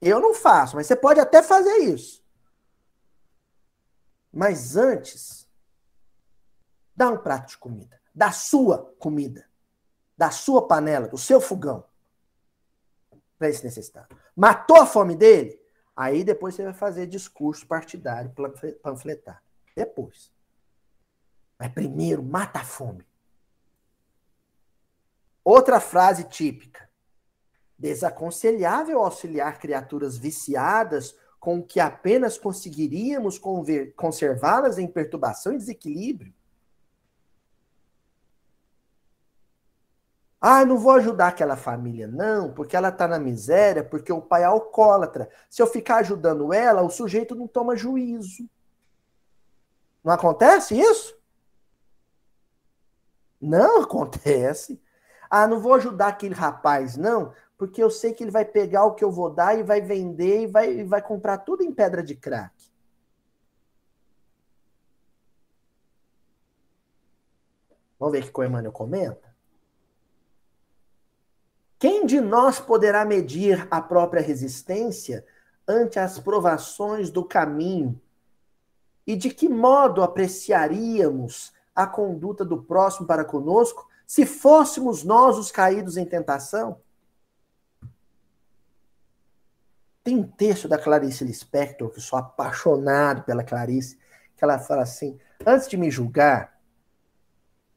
[0.00, 2.24] Eu não faço, mas você pode até fazer isso.
[4.32, 5.48] Mas antes,
[6.94, 9.48] dá um prato de comida, da sua comida,
[10.16, 11.84] da sua panela, do seu fogão,
[13.38, 14.16] para esse necessitado.
[14.34, 15.60] Matou a fome dele?
[15.96, 18.32] Aí depois você vai fazer discurso partidário,
[18.82, 19.42] panfletar.
[19.74, 20.30] Depois.
[21.58, 23.06] Mas primeiro, mata a fome.
[25.44, 26.88] Outra frase típica.
[27.78, 33.40] Desaconselhável auxiliar criaturas viciadas com que apenas conseguiríamos
[33.94, 36.34] conservá-las em perturbação e desequilíbrio?
[40.40, 44.42] Ah, não vou ajudar aquela família, não, porque ela está na miséria, porque o pai
[44.42, 45.28] é alcoólatra.
[45.48, 48.48] Se eu ficar ajudando ela, o sujeito não toma juízo.
[50.04, 51.15] Não acontece isso?
[53.40, 54.80] Não acontece.
[55.28, 58.94] Ah, não vou ajudar aquele rapaz, não, porque eu sei que ele vai pegar o
[58.94, 62.02] que eu vou dar e vai vender e vai, e vai comprar tudo em pedra
[62.02, 62.54] de crack.
[67.98, 69.34] Vamos ver o que o Emmanuel comenta?
[71.78, 75.26] Quem de nós poderá medir a própria resistência
[75.66, 78.00] ante as provações do caminho?
[79.06, 85.52] E de que modo apreciaríamos a conduta do próximo para conosco se fôssemos nós os
[85.52, 86.80] caídos em tentação?
[90.02, 93.98] Tem um texto da Clarice Lispector, que sou apaixonado pela Clarice,
[94.36, 96.58] que ela fala assim: antes de me julgar,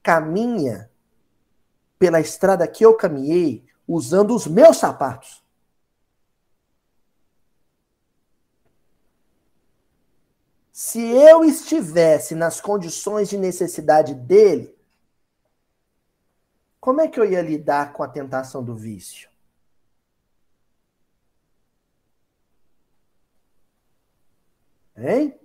[0.01, 0.89] caminha
[1.97, 5.43] pela estrada que eu caminhei usando os meus sapatos.
[10.81, 14.73] Se eu estivesse nas condições de necessidade dele,
[16.79, 19.29] como é que eu ia lidar com a tentação do vício?
[24.95, 25.37] Hein?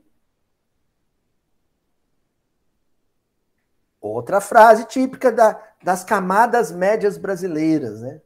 [4.00, 8.20] Outra frase típica da, das camadas médias brasileiras, né?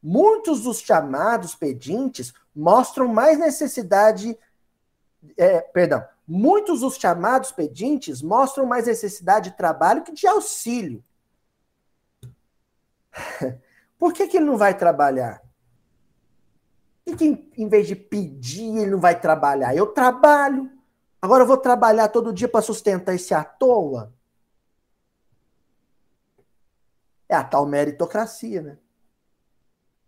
[0.00, 4.38] Muitos dos chamados pedintes mostram mais necessidade.
[5.36, 11.04] É, perdão, muitos dos chamados pedintes mostram mais necessidade de trabalho que de auxílio.
[13.98, 15.42] Por que, que ele não vai trabalhar?
[17.04, 19.76] E que em vez de pedir, ele não vai trabalhar?
[19.76, 20.70] Eu trabalho.
[21.20, 24.12] Agora eu vou trabalhar todo dia para sustentar esse à toa?
[27.28, 28.78] É a tal meritocracia, né?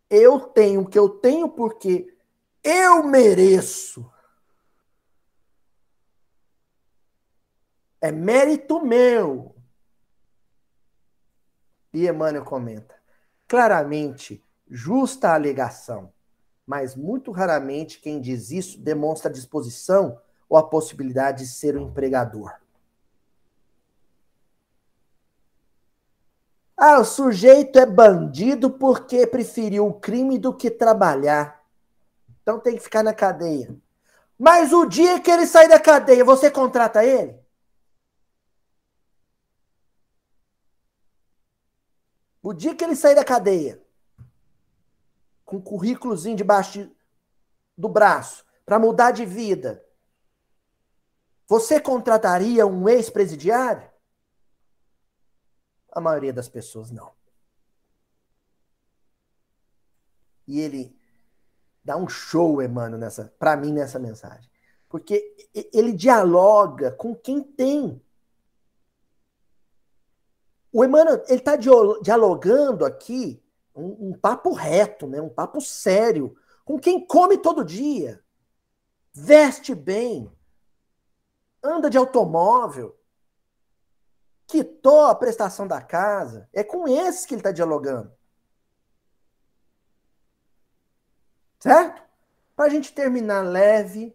[0.08, 2.16] Eu tenho o que eu tenho porque
[2.62, 4.10] eu mereço.
[8.04, 9.54] É mérito meu.
[11.92, 12.94] E Emmanuel comenta:
[13.48, 16.12] claramente, justa a alegação
[16.66, 21.88] mas muito raramente quem diz isso demonstra a disposição ou a possibilidade de ser um
[21.88, 22.52] empregador.
[26.76, 31.62] Ah, o sujeito é bandido porque preferiu o crime do que trabalhar.
[32.42, 33.74] Então tem que ficar na cadeia.
[34.38, 37.38] Mas o dia que ele sair da cadeia, você contrata ele?
[42.44, 43.82] O dia que ele sair da cadeia,
[45.46, 46.96] com um currículozinho debaixo de,
[47.74, 49.82] do braço para mudar de vida,
[51.46, 53.90] você contrataria um ex-presidiário?
[55.90, 57.14] A maioria das pessoas não.
[60.46, 60.94] E ele
[61.82, 64.50] dá um show, Emmanuel, nessa, para mim, nessa mensagem.
[64.86, 65.34] Porque
[65.72, 68.03] ele dialoga com quem tem.
[70.74, 73.40] O Emmanuel, ele está dialogando aqui
[73.72, 75.20] um, um, papo reto, né?
[75.20, 78.20] um papo sério, com quem come todo dia,
[79.12, 80.28] veste bem,
[81.62, 82.98] anda de automóvel,
[84.48, 86.48] quitou a prestação da casa.
[86.52, 88.12] É com esses que ele está dialogando.
[91.60, 92.02] Certo?
[92.56, 94.12] Para a gente terminar leve,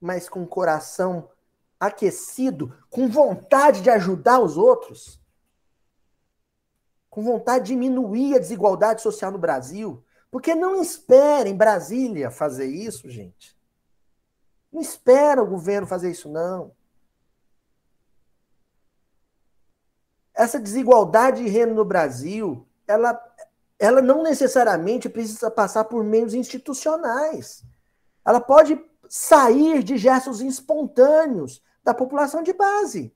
[0.00, 1.28] mas com o coração
[1.78, 5.20] aquecido, com vontade de ajudar os outros,
[7.18, 10.04] com vontade de diminuir a desigualdade social no Brasil.
[10.30, 13.58] Porque não esperem Brasília fazer isso, gente.
[14.72, 16.70] Não espera o governo fazer isso, não.
[20.32, 23.20] Essa desigualdade de renda no Brasil, ela
[23.80, 27.64] ela não necessariamente precisa passar por meios institucionais.
[28.24, 33.12] Ela pode sair de gestos espontâneos da população de base.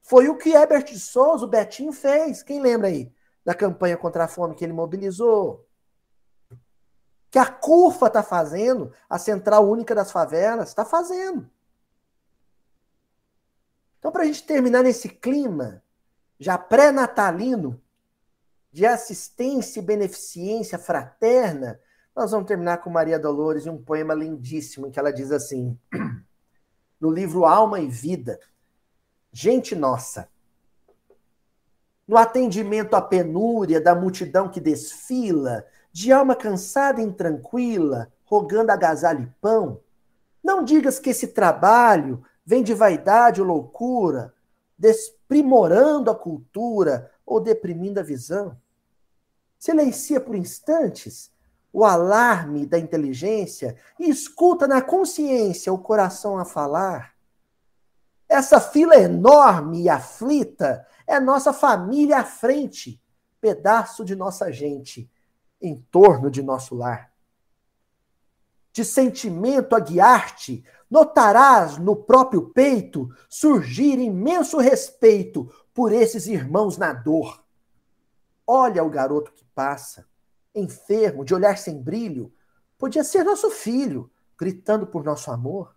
[0.00, 2.42] Foi o que Herbert Souza, o Betinho, fez.
[2.42, 3.14] Quem lembra aí
[3.46, 5.64] da campanha contra a fome que ele mobilizou?
[7.30, 11.48] Que a CUFA está fazendo, a Central Única das Favelas, está fazendo.
[14.00, 15.80] Então, para a gente terminar nesse clima
[16.40, 17.80] já pré-natalino,
[18.72, 21.80] de assistência e beneficência fraterna,
[22.14, 25.78] nós vamos terminar com Maria Dolores e um poema lindíssimo em que ela diz assim,
[27.00, 28.40] no livro Alma e Vida,
[29.32, 30.28] gente nossa,
[32.06, 39.22] no atendimento à penúria da multidão que desfila, de alma cansada e intranquila, rogando agasalho
[39.22, 39.80] e pão,
[40.42, 44.32] não digas que esse trabalho vem de vaidade ou loucura,
[44.78, 48.56] desprimorando a cultura ou deprimindo a visão.
[49.58, 51.32] Silencia por instantes
[51.72, 57.14] o alarme da inteligência e escuta na consciência o coração a falar.
[58.28, 63.00] Essa fila enorme e aflita é nossa família à frente,
[63.40, 65.10] pedaço de nossa gente,
[65.60, 67.12] em torno de nosso lar.
[68.72, 76.92] De sentimento a guiar-te, notarás no próprio peito surgir imenso respeito por esses irmãos na
[76.92, 77.44] dor.
[78.46, 80.06] Olha o garoto que passa,
[80.54, 82.32] enfermo, de olhar sem brilho.
[82.78, 85.75] Podia ser nosso filho, gritando por nosso amor.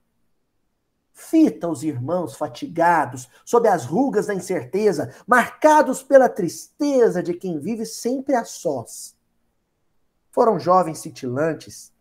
[1.19, 7.85] Fita os irmãos fatigados, sob as rugas da incerteza, marcados pela tristeza de quem vive
[7.85, 9.15] sempre a sós.
[10.31, 11.91] Foram jovens cintilantes,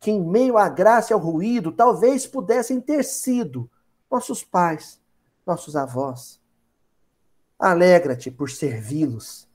[0.00, 3.70] que em meio à graça e ao ruído talvez pudessem ter sido
[4.10, 5.00] nossos pais,
[5.46, 6.40] nossos avós.
[7.58, 9.48] Alegra-te por servi-los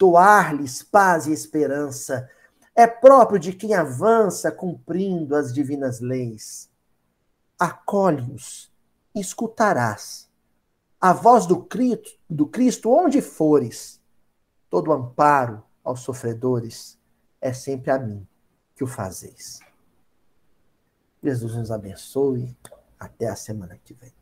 [0.00, 2.26] doar-lhes paz e esperança,
[2.74, 6.69] é próprio de quem avança cumprindo as divinas leis.
[7.60, 8.72] Acolhe-os,
[9.14, 10.30] escutarás.
[10.98, 14.00] A voz do Cristo, do Cristo onde fores,
[14.70, 16.98] todo amparo aos sofredores
[17.40, 18.26] é sempre a mim
[18.74, 19.60] que o fazeis.
[21.22, 22.56] Jesus nos abençoe.
[22.98, 24.12] Até a semana que vem.